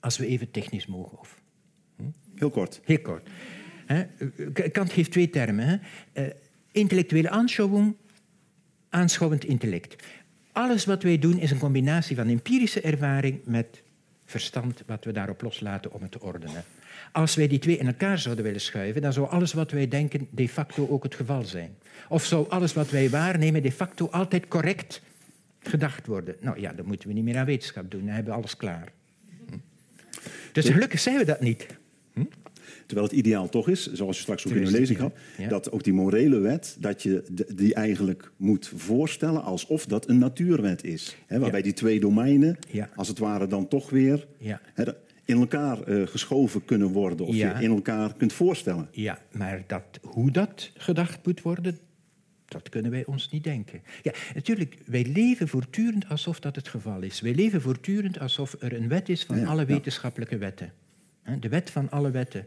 [0.00, 1.18] Als we even technisch mogen.
[1.18, 1.41] Of?
[2.34, 2.80] Heel kort.
[2.84, 3.28] Heel kort.
[4.72, 5.80] Kant geeft twee termen.
[6.14, 6.24] Uh,
[6.72, 7.94] intellectuele aanschouwing,
[8.88, 10.02] aanschouwend intellect.
[10.52, 13.82] Alles wat wij doen is een combinatie van empirische ervaring met
[14.24, 16.64] verstand wat we daarop loslaten om het te ordenen.
[17.12, 20.28] Als wij die twee in elkaar zouden willen schuiven, dan zou alles wat wij denken
[20.30, 21.76] de facto ook het geval zijn.
[22.08, 25.02] Of zou alles wat wij waarnemen de facto altijd correct
[25.58, 26.36] gedacht worden.
[26.40, 28.92] Nou ja, dan moeten we niet meer aan wetenschap doen, dan hebben we alles klaar.
[30.52, 31.66] Dus gelukkig zijn we dat niet.
[32.86, 35.14] Terwijl het ideaal toch is, zoals je straks ook in de lezing had,
[35.48, 40.84] dat ook die morele wet, dat je die eigenlijk moet voorstellen alsof dat een natuurwet
[40.84, 41.16] is.
[41.26, 42.58] Hè, waarbij die twee domeinen,
[42.94, 44.26] als het ware, dan toch weer
[44.74, 44.84] hè,
[45.24, 47.26] in elkaar uh, geschoven kunnen worden.
[47.26, 48.88] Of je in elkaar kunt voorstellen.
[48.90, 51.78] Ja, maar dat, hoe dat gedacht moet worden,
[52.48, 53.80] dat kunnen wij ons niet denken.
[54.02, 57.20] Ja, natuurlijk, wij leven voortdurend alsof dat het geval is.
[57.20, 60.72] Wij leven voortdurend alsof er een wet is van alle wetenschappelijke wetten.
[61.40, 62.46] De wet van alle wetten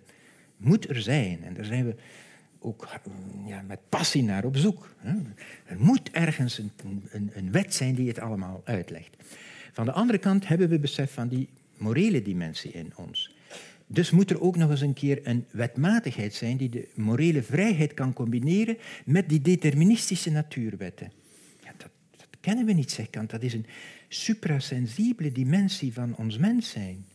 [0.58, 1.44] moet er zijn.
[1.44, 1.96] En daar zijn we
[2.60, 2.88] ook
[3.46, 4.96] ja, met passie naar op zoek.
[5.66, 6.72] Er moet ergens een,
[7.34, 9.16] een, wet zijn die het allemaal uitlegt.
[9.72, 13.36] Van de andere kant hebben we besef van die morele dimensie in ons.
[13.88, 17.94] Dus moet er ook nog eens een keer een wetmatigheid zijn die de morele vrijheid
[17.94, 21.12] kan combineren met die deterministische natuurwetten.
[21.78, 21.90] Dat,
[22.40, 23.30] kennen we niet, zegt.
[23.30, 23.66] Dat is een
[24.08, 27.06] suprasensibele dimensie van ons mens zijn.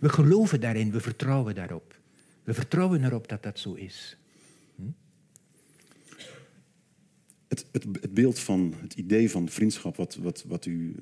[0.00, 1.98] We geloven daarin, we vertrouwen daarop.
[2.44, 4.16] We vertrouwen erop dat dat zo is.
[4.76, 4.82] Hm?
[7.48, 10.94] Het, het, het, beeld van het idee van vriendschap, wat, wat, wat u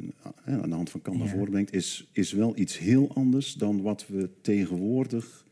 [0.45, 3.83] aan de hand van Kant naar voren brengt, is, is wel iets heel anders dan
[3.83, 5.45] wat we tegenwoordig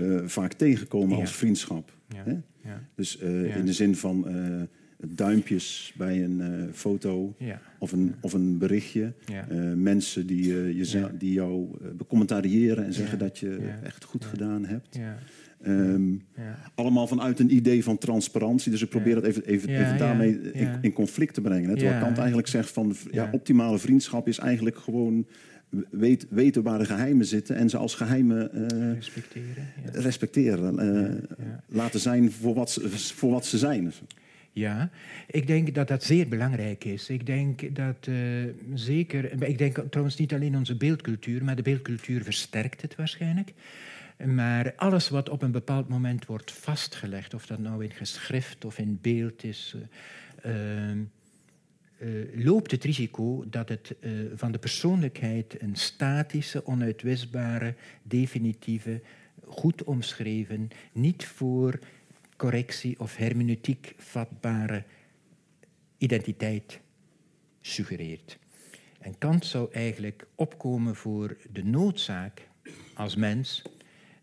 [0.00, 1.92] uh, vaak tegenkomen als vriendschap.
[2.14, 2.40] Hè?
[2.94, 4.62] Dus uh, in de zin van uh,
[5.08, 7.36] duimpjes bij een uh, foto
[7.78, 9.12] of, een, of een berichtje.
[9.30, 14.64] Uh, mensen die, uh, je, die jou becommentariëren en zeggen dat je echt goed gedaan
[14.64, 14.98] hebt.
[15.66, 16.22] Um,
[16.74, 18.70] allemaal vanuit een idee van transparantie.
[18.70, 21.70] Dus ik probeer dat even, even, even daarmee in, in, conflict te brengen.
[21.70, 21.76] Hè?
[21.76, 25.26] Terwijl Kant eigenlijk zegt van ja, optimale vriendschap is eigenlijk gewoon
[25.90, 29.66] weet, weten waar de geheimen zitten en ze als geheimen respecteren.
[29.92, 30.76] respecteren
[31.68, 33.92] laten zijn voor wat, ze, voor wat ze zijn.
[34.54, 34.90] Ja,
[35.26, 37.08] ik denk dat dat zeer belangrijk is.
[37.08, 38.44] Ik denk dat uh,
[38.74, 43.52] zeker, ik denk trouwens niet alleen onze beeldcultuur, maar de beeldcultuur versterkt het waarschijnlijk.
[44.24, 48.78] Maar alles wat op een bepaald moment wordt vastgelegd, of dat nou in geschrift of
[48.78, 49.76] in beeld is,
[50.46, 50.96] uh, uh,
[52.44, 53.94] loopt het risico dat het
[54.34, 59.00] van de persoonlijkheid een statische, onuitwisbare, definitieve,
[59.46, 61.78] goed omschreven, niet voor
[62.42, 64.84] correctie of hermeneutiek vatbare
[65.98, 66.80] identiteit
[67.60, 68.38] suggereert.
[68.98, 72.48] En Kant zou eigenlijk opkomen voor de noodzaak
[72.94, 73.62] als mens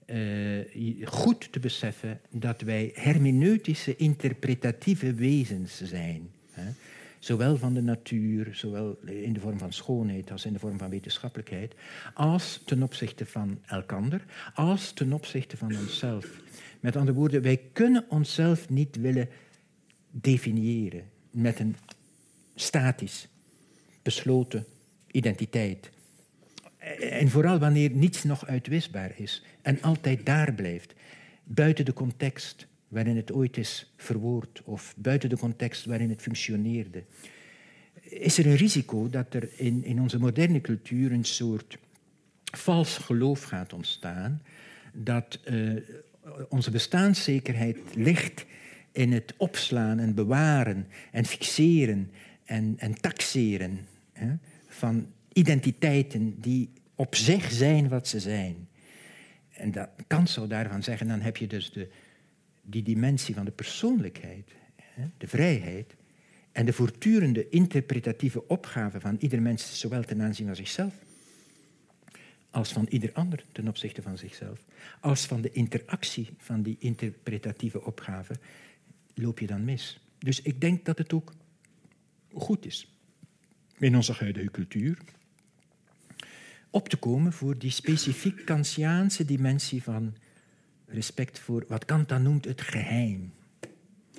[0.05, 6.30] uh, goed te beseffen dat wij hermeneutische, interpretatieve wezens zijn.
[6.51, 6.72] Hè?
[7.20, 10.89] Zowel van de natuur, zowel in de vorm van schoonheid als in de vorm van
[10.89, 11.76] wetenschappelijkheid,
[12.13, 16.41] als ten opzichte van elkander, als ten opzichte van onszelf.
[16.80, 19.30] Met andere woorden, wij kunnen onszelf niet willen
[20.12, 21.76] definiëren met een
[22.56, 23.28] statisch,
[24.02, 24.66] besloten
[25.12, 25.90] identiteit.
[27.00, 30.94] En vooral wanneer niets nog uitwisbaar is en altijd daar blijft,
[31.44, 37.04] buiten de context waarin het ooit is verwoord of buiten de context waarin het functioneerde,
[38.02, 41.78] is er een risico dat er in, in onze moderne cultuur een soort
[42.44, 44.42] vals geloof gaat ontstaan
[44.94, 45.82] dat uh,
[46.50, 48.46] onze bestaanszekerheid ligt
[48.92, 52.12] in het opslaan en bewaren en fixeren
[52.46, 53.80] en, en taxeren
[54.14, 54.34] hè,
[54.68, 58.68] van identiteiten die op zich zijn wat ze zijn.
[59.50, 61.90] En dat Kant zou daarvan zeggen, dan heb je dus de,
[62.62, 65.96] die dimensie van de persoonlijkheid, hè, de vrijheid,
[66.52, 70.94] en de voortdurende interpretatieve opgave van ieder mens, zowel ten aanzien van zichzelf,
[72.52, 74.66] als van ieder ander ten opzichte van zichzelf,
[75.00, 78.36] als van de interactie van die interpretatieve opgave,
[79.14, 80.00] loop je dan mis.
[80.20, 81.34] Dus ik denk dat het ook
[82.34, 82.93] goed is
[83.78, 84.97] in onze huidige cultuur
[86.70, 90.16] op te komen voor die specifiek Kantiaanse dimensie van
[90.86, 93.34] respect voor wat Kant dan noemt het geheim.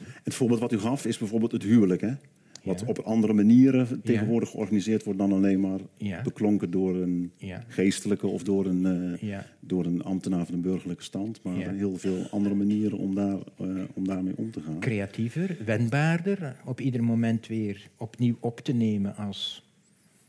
[0.03, 2.01] Het voorbeeld wat u gaf is bijvoorbeeld het huwelijk.
[2.01, 2.14] Hè?
[2.63, 5.81] Wat op andere manieren tegenwoordig georganiseerd wordt dan alleen maar
[6.23, 7.33] beklonken door een
[7.69, 11.43] geestelijke of door een, uh, door een ambtenaar van een burgerlijke stand.
[11.43, 14.81] Maar heel veel andere manieren om, daar, uh, om daarmee om te gaan.
[14.81, 19.69] Creatiever, wendbaarder, op ieder moment weer opnieuw op te nemen als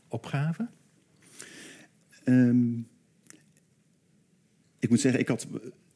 [0.08, 0.68] opgave.
[2.24, 2.86] Um,
[4.78, 5.46] ik moet zeggen, ik had,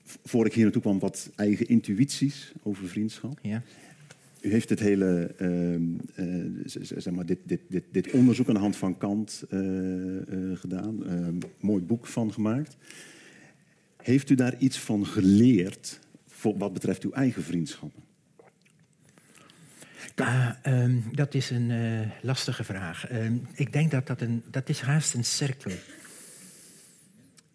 [0.05, 3.39] voor ik hier naartoe kwam, wat eigen intuïties over vriendschap.
[3.43, 3.63] Ja.
[4.47, 8.61] U heeft het hele, uh, uh, zeg maar, dit, dit, dit, dit, onderzoek aan de
[8.61, 11.03] hand van Kant uh, gedaan.
[11.61, 12.77] mooi boek van gemaakt.
[13.97, 18.03] Heeft u daar iets van geleerd voor wat betreft uw eigen vriendschappen?
[20.17, 21.73] Uh, um, dat is een
[22.23, 23.07] lastige vraag.
[23.07, 25.73] Ehm, ik denk dat dat een, dat is haast een cirkel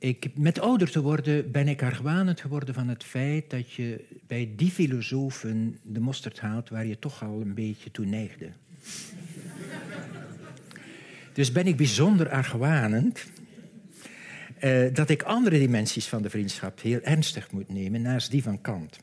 [0.01, 4.53] ik, met ouder te worden ben ik argwanend geworden van het feit dat je bij
[4.55, 8.49] die filosofen de mosterd haalt waar je toch al een beetje toe neigde.
[11.33, 13.25] dus ben ik bijzonder argwanend
[14.63, 18.61] uh, dat ik andere dimensies van de vriendschap heel ernstig moet nemen naast die van
[18.61, 18.99] Kant.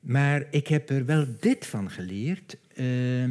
[0.00, 2.56] Maar ik heb er wel dit van geleerd.
[2.74, 3.24] Uh,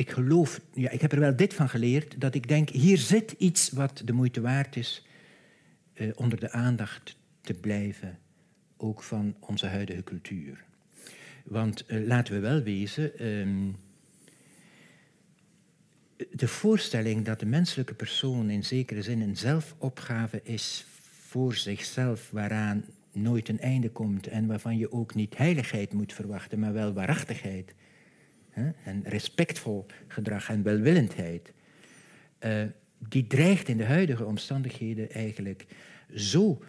[0.00, 3.34] ik geloof, ja, ik heb er wel dit van geleerd, dat ik denk, hier zit
[3.38, 5.06] iets wat de moeite waard is
[5.94, 8.18] uh, onder de aandacht te blijven,
[8.76, 10.64] ook van onze huidige cultuur.
[11.44, 13.76] Want uh, laten we wel wezen, um,
[16.30, 20.86] de voorstelling dat de menselijke persoon in zekere zin een zelfopgave is
[21.28, 26.58] voor zichzelf, waaraan nooit een einde komt en waarvan je ook niet heiligheid moet verwachten,
[26.58, 27.74] maar wel waarachtigheid
[28.84, 31.52] en respectvol gedrag en welwillendheid,
[32.40, 32.62] uh,
[33.08, 35.66] die dreigt in de huidige omstandigheden eigenlijk
[36.14, 36.62] zo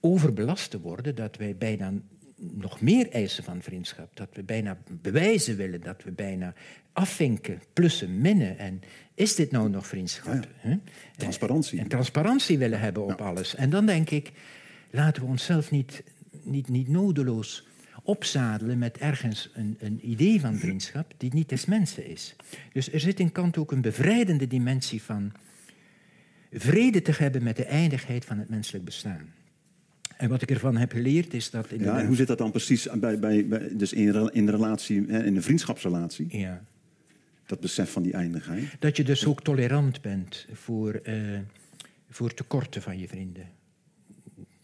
[0.00, 1.92] overbelast te worden dat wij bijna
[2.38, 4.16] nog meer eisen van vriendschap.
[4.16, 6.54] Dat we bijna bewijzen willen, dat we bijna
[6.92, 8.58] afvinken, plussen, minnen.
[8.58, 8.80] En
[9.14, 10.48] is dit nou nog vriendschap?
[10.62, 10.78] Ja,
[11.16, 11.78] Transparantie.
[11.78, 13.54] En, transparantie willen hebben op alles.
[13.54, 14.32] En dan denk ik,
[14.90, 16.02] laten we onszelf niet,
[16.42, 17.67] niet, niet nodeloos
[18.08, 22.36] opzadelen met ergens een, een, idee van vriendschap die niet des mensen is.
[22.72, 25.32] Dus er zit in Kant ook een bevrijdende dimensie van
[26.52, 29.32] vrede te hebben met de eindigheid van het menselijk bestaan.
[30.16, 31.70] En wat ik ervan heb geleerd is dat...
[31.70, 34.52] In ja, en hoe zit dat dan precies bij, bij, bij dus in, in de
[34.52, 36.38] relatie, in de vriendschapsrelatie?
[36.38, 36.64] Ja.
[37.46, 38.76] Dat besef van die eindigheid.
[38.78, 41.38] Dat je dus ook tolerant bent voor, uh,
[42.10, 43.57] voor tekorten van je vrienden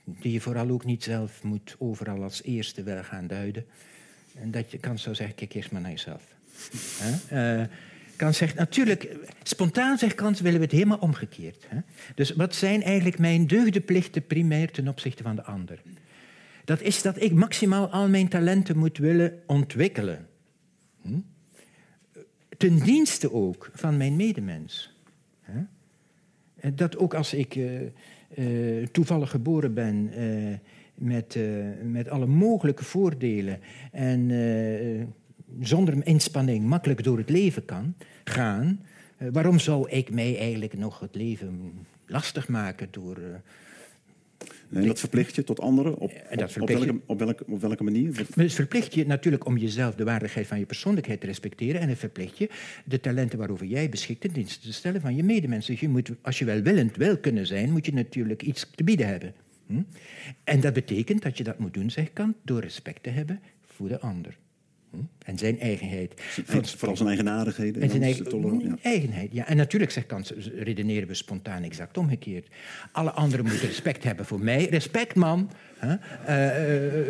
[0.04, 3.66] die je vooral ook niet zelf moet overal als eerste wel gaan duiden.
[4.34, 6.22] En dat je kan zo zeggen, kijk eerst maar naar jezelf.
[7.32, 7.62] uh,
[8.16, 11.64] Kant zegt natuurlijk, spontaan zegt Kant willen we het helemaal omgekeerd.
[11.68, 11.78] Hè?
[12.14, 15.82] Dus wat zijn eigenlijk mijn deugdenplichten primair ten opzichte van de ander?
[16.64, 20.26] Dat is dat ik maximaal al mijn talenten moet willen ontwikkelen.
[21.02, 21.18] Hm?
[22.56, 24.92] Ten dienste ook van mijn medemens.
[25.40, 26.74] Hè?
[26.74, 27.80] Dat ook als ik uh,
[28.38, 30.54] uh, toevallig geboren ben uh,
[30.94, 31.38] met,
[31.82, 33.60] met alle mogelijke voordelen
[33.92, 34.30] en
[35.60, 38.80] zonder inspanning makkelijk door het leven kan gaan,
[39.32, 41.72] waarom zou ik mij eigenlijk nog het leven
[42.06, 43.18] lastig maken door
[44.74, 45.92] en dat verplicht je tot anderen?
[45.98, 48.26] Op, op, op, welke, op, welke, op welke manier?
[48.34, 51.80] Het verplicht je natuurlijk om jezelf de waardigheid van je persoonlijkheid te respecteren.
[51.80, 52.48] En het verplicht je
[52.84, 55.72] de talenten waarover jij beschikt in dienst te stellen van je medemensen.
[55.72, 59.06] Dus je moet, als je welwillend wil kunnen zijn, moet je natuurlijk iets te bieden
[59.06, 59.34] hebben.
[59.66, 59.82] Hm?
[60.44, 63.88] En dat betekent dat je dat moet doen, zeg Kant, door respect te hebben voor
[63.88, 64.36] de ander.
[65.24, 66.14] En zijn eigenheid.
[66.76, 67.82] Vooral zijn eigenaardigheden.
[67.82, 68.76] En zijn eigen, ja.
[68.82, 69.46] eigenheid, ja.
[69.46, 72.48] En natuurlijk, zegt Kant, redeneren we spontaan exact omgekeerd.
[72.92, 74.66] Alle anderen moeten respect hebben voor mij.
[74.70, 75.50] Respect, man.
[75.80, 75.90] Huh?
[75.90, 75.98] Uh,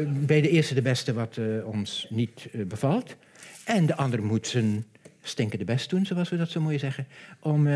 [0.01, 3.17] uh, bij de eerste de beste wat uh, ons niet bevalt.
[3.65, 4.85] En de ander moet zijn
[5.23, 7.07] stinkende best doen, zoals we dat zo mooi zeggen.
[7.39, 7.69] Om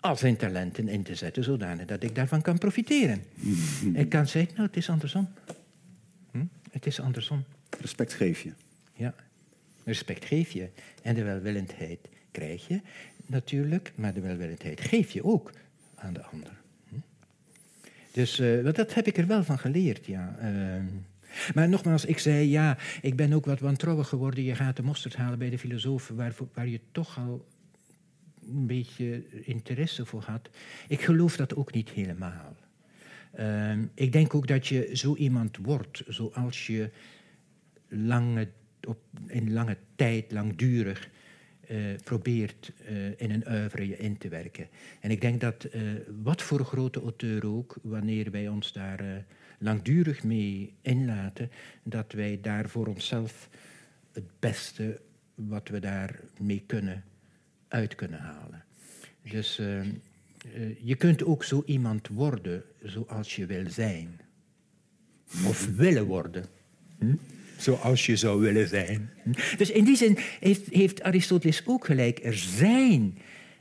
[0.00, 3.22] al zijn talenten in te zetten, zodanig dat ik daarvan kan profiteren.
[3.92, 5.28] Ik kan zeggen, nou, het is andersom.
[6.30, 6.44] Hm?
[6.70, 7.44] Het is andersom.
[7.80, 8.52] Respect geef je.
[8.94, 9.14] Ja.
[9.90, 10.68] Respect geef je
[11.02, 12.80] en de welwillendheid krijg je
[13.26, 15.50] natuurlijk, maar de welwillendheid geef je ook
[15.94, 16.52] aan de ander.
[16.88, 16.94] Hm?
[18.12, 20.36] Dus uh, dat heb ik er wel van geleerd, ja.
[20.42, 20.82] Uh,
[21.54, 24.44] maar nogmaals, ik zei ja, ik ben ook wat wantrouwig geworden.
[24.44, 27.46] Je gaat de mosterd halen bij de filosofen waar, waar je toch al
[28.48, 30.50] een beetje interesse voor had.
[30.88, 32.56] Ik geloof dat ook niet helemaal.
[33.38, 36.90] Uh, ik denk ook dat je zo iemand wordt, zoals je
[37.88, 38.48] lange
[38.86, 41.10] op, in lange tijd, langdurig,
[41.70, 44.68] uh, probeert uh, in een oeuvre je in te werken.
[45.00, 45.82] En ik denk dat, uh,
[46.22, 49.24] wat voor grote auteur ook, wanneer wij ons daar
[49.58, 51.50] langdurig mee inlaten,
[51.82, 53.48] dat wij daar voor onszelf
[54.12, 55.00] het beste
[55.34, 57.04] wat we daarmee kunnen,
[57.68, 58.64] uit kunnen halen.
[59.22, 59.56] Dus
[60.82, 64.20] je kunt ook zo iemand worden zoals je wil zijn.
[65.46, 66.44] Of willen worden.
[66.98, 67.14] Hm?
[67.62, 69.10] Zoals je zou willen zijn.
[69.56, 70.18] Dus in die zin
[70.70, 72.24] heeft, Aristoteles ook gelijk.
[72.24, 73.18] Er zijn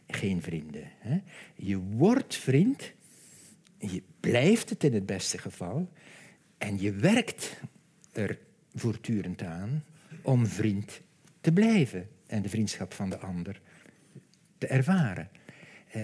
[0.08, 0.84] geen vrienden.
[1.00, 1.20] Hè?
[1.56, 2.92] Je wordt vriend,
[3.78, 5.90] je blijft het in het beste geval,
[6.58, 7.60] en je werkt
[8.12, 8.38] er
[8.76, 9.84] voortdurend aan
[10.22, 11.02] om vriend
[11.42, 13.62] te blijven en de vriendschap van de ander
[14.58, 15.30] te ervaren.
[15.92, 16.02] Eh,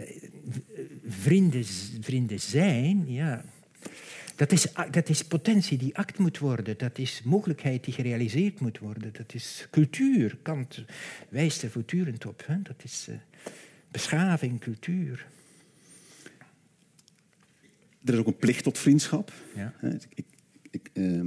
[1.07, 1.65] vrienden,
[2.01, 3.43] vrienden zijn, ja,
[4.35, 6.77] dat is, dat is potentie die act moet worden.
[6.77, 9.13] Dat is mogelijkheid die gerealiseerd moet worden.
[9.13, 10.37] Dat is cultuur.
[10.41, 10.83] Kant
[11.29, 12.43] wijst er voortdurend op.
[12.45, 12.61] Hè?
[12.61, 13.15] Dat is uh,
[13.91, 15.27] beschaving, cultuur.
[18.03, 19.33] Er is ook een plicht tot vriendschap.
[19.55, 19.73] Ja.
[20.13, 20.25] Ik,
[20.71, 21.23] ik, uh,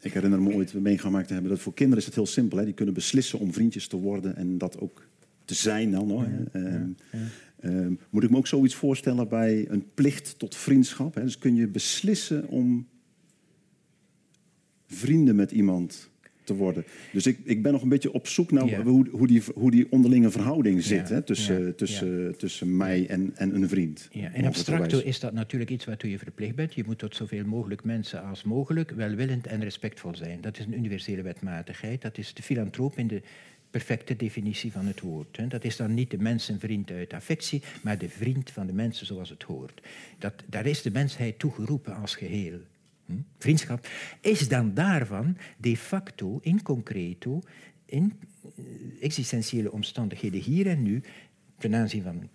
[0.00, 2.58] ik, herinner me ooit meegemaakt te hebben dat voor kinderen is het heel simpel.
[2.58, 2.64] Hè?
[2.64, 5.06] Die kunnen beslissen om vriendjes te worden en dat ook
[5.44, 6.10] te zijn dan.
[6.10, 6.28] Hoor.
[6.52, 7.18] Ja, ja,
[7.60, 11.14] Uh, moet ik me ook zoiets voorstellen bij een plicht tot vriendschap?
[11.14, 11.22] Hè?
[11.22, 12.88] Dus kun je beslissen om
[14.86, 16.10] vrienden met iemand
[16.48, 16.84] te worden.
[17.12, 19.86] Dus ik, ik ben nog een beetje op zoek naar hoe, hoe, die, hoe die
[19.90, 21.22] onderlinge verhouding zit hè?
[21.22, 24.08] tussen, tussen, tussen mij en, en een vriend.
[24.10, 24.32] Ja.
[24.32, 26.74] In abstracto is dat natuurlijk iets waartoe je verplicht bent.
[26.74, 30.40] Je moet tot zoveel mogelijk mensen als mogelijk welwillend en respectvol zijn.
[30.40, 32.02] Dat is een universele wetmatigheid.
[32.02, 33.22] Dat is de filantroop in de
[33.70, 35.50] perfecte definitie van het woord.
[35.50, 39.30] Dat is dan niet de mensenvriend uit affectie, maar de vriend van de mensen zoals
[39.30, 39.80] het hoort.
[40.18, 42.60] Dat, daar is de mensheid toegeroepen als geheel.
[43.38, 43.88] Vriendschap
[44.20, 47.40] is dan daarvan de facto, in concreto,
[47.84, 48.64] in eh,
[49.00, 51.02] existentiële omstandigheden hier en nu,
[51.58, 52.28] ten aanzien van een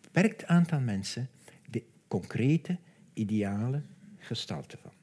[0.00, 1.28] beperkt aantal mensen,
[1.70, 2.76] de concrete,
[3.14, 3.82] ideale
[4.18, 4.95] gestalte van.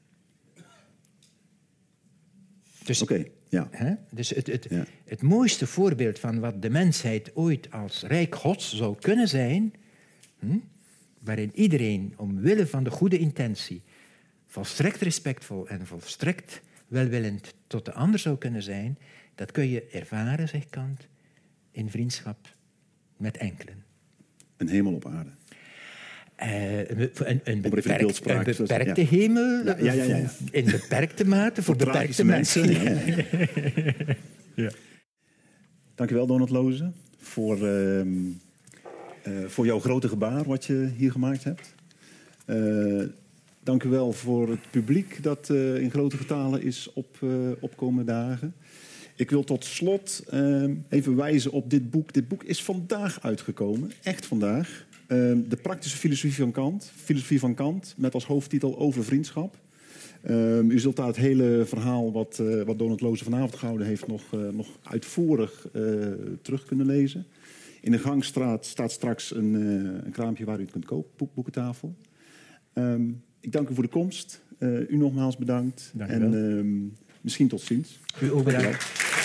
[2.84, 3.24] Dus, Oké.
[3.48, 3.68] Ja.
[3.70, 3.94] Hè?
[4.10, 4.68] Dus het, het,
[5.04, 9.74] het mooiste voorbeeld van wat de mensheid ooit als rijk gods zou kunnen zijn,
[10.38, 10.58] hm?
[11.20, 13.82] waarin iedereen omwille van de goede intentie
[14.46, 18.98] volstrekt respectvol en volstrekt welwillend tot de ander zou kunnen zijn,
[19.34, 21.08] dat kun je ervaren, zegt Kant,
[21.70, 22.54] in vriendschap
[23.16, 23.84] met enkelen.
[24.56, 25.30] Een hemel op aarde.
[26.44, 29.06] Uh, een, een, beperkt, een beperkte ja.
[29.06, 32.72] hemel, ja, ja, in beperkte mate, voor, voor beperkte mensen.
[34.54, 34.70] ja.
[35.94, 38.24] Dankjewel, Donald Lozen, voor, uh, uh,
[39.46, 41.74] voor jouw grote gebaar wat je hier gemaakt hebt.
[42.46, 43.02] Uh,
[43.62, 47.18] dank u wel voor het publiek dat in grote getalen is op,
[47.60, 48.54] opkomen dagen.
[49.16, 52.12] Ik wil tot slot ehm, even wijzen op dit boek.
[52.12, 54.86] Dit boek is vandaag uitgekomen, echt vandaag.
[55.06, 56.92] Ehm, de praktische filosofie van Kant.
[56.94, 59.56] Filosofie van Kant, met als hoofdtitel Over vriendschap.
[60.22, 64.06] Ehm, u zult daar het hele verhaal wat, uh, wat Donald Loze vanavond gehouden heeft...
[64.06, 66.06] nog, uh, nog uitvoerig uh,
[66.42, 67.26] terug kunnen lezen.
[67.80, 69.54] In de gangstraat staat straks een,
[70.04, 71.94] een kraampje waar u het kunt kopen, boek, boekentafel.
[72.74, 74.42] Um, ik dank u voor de komst.
[74.88, 75.92] u nogmaals bedankt.
[75.94, 78.00] Dank en misschien tot ziens.
[78.22, 79.23] U ook bedankt.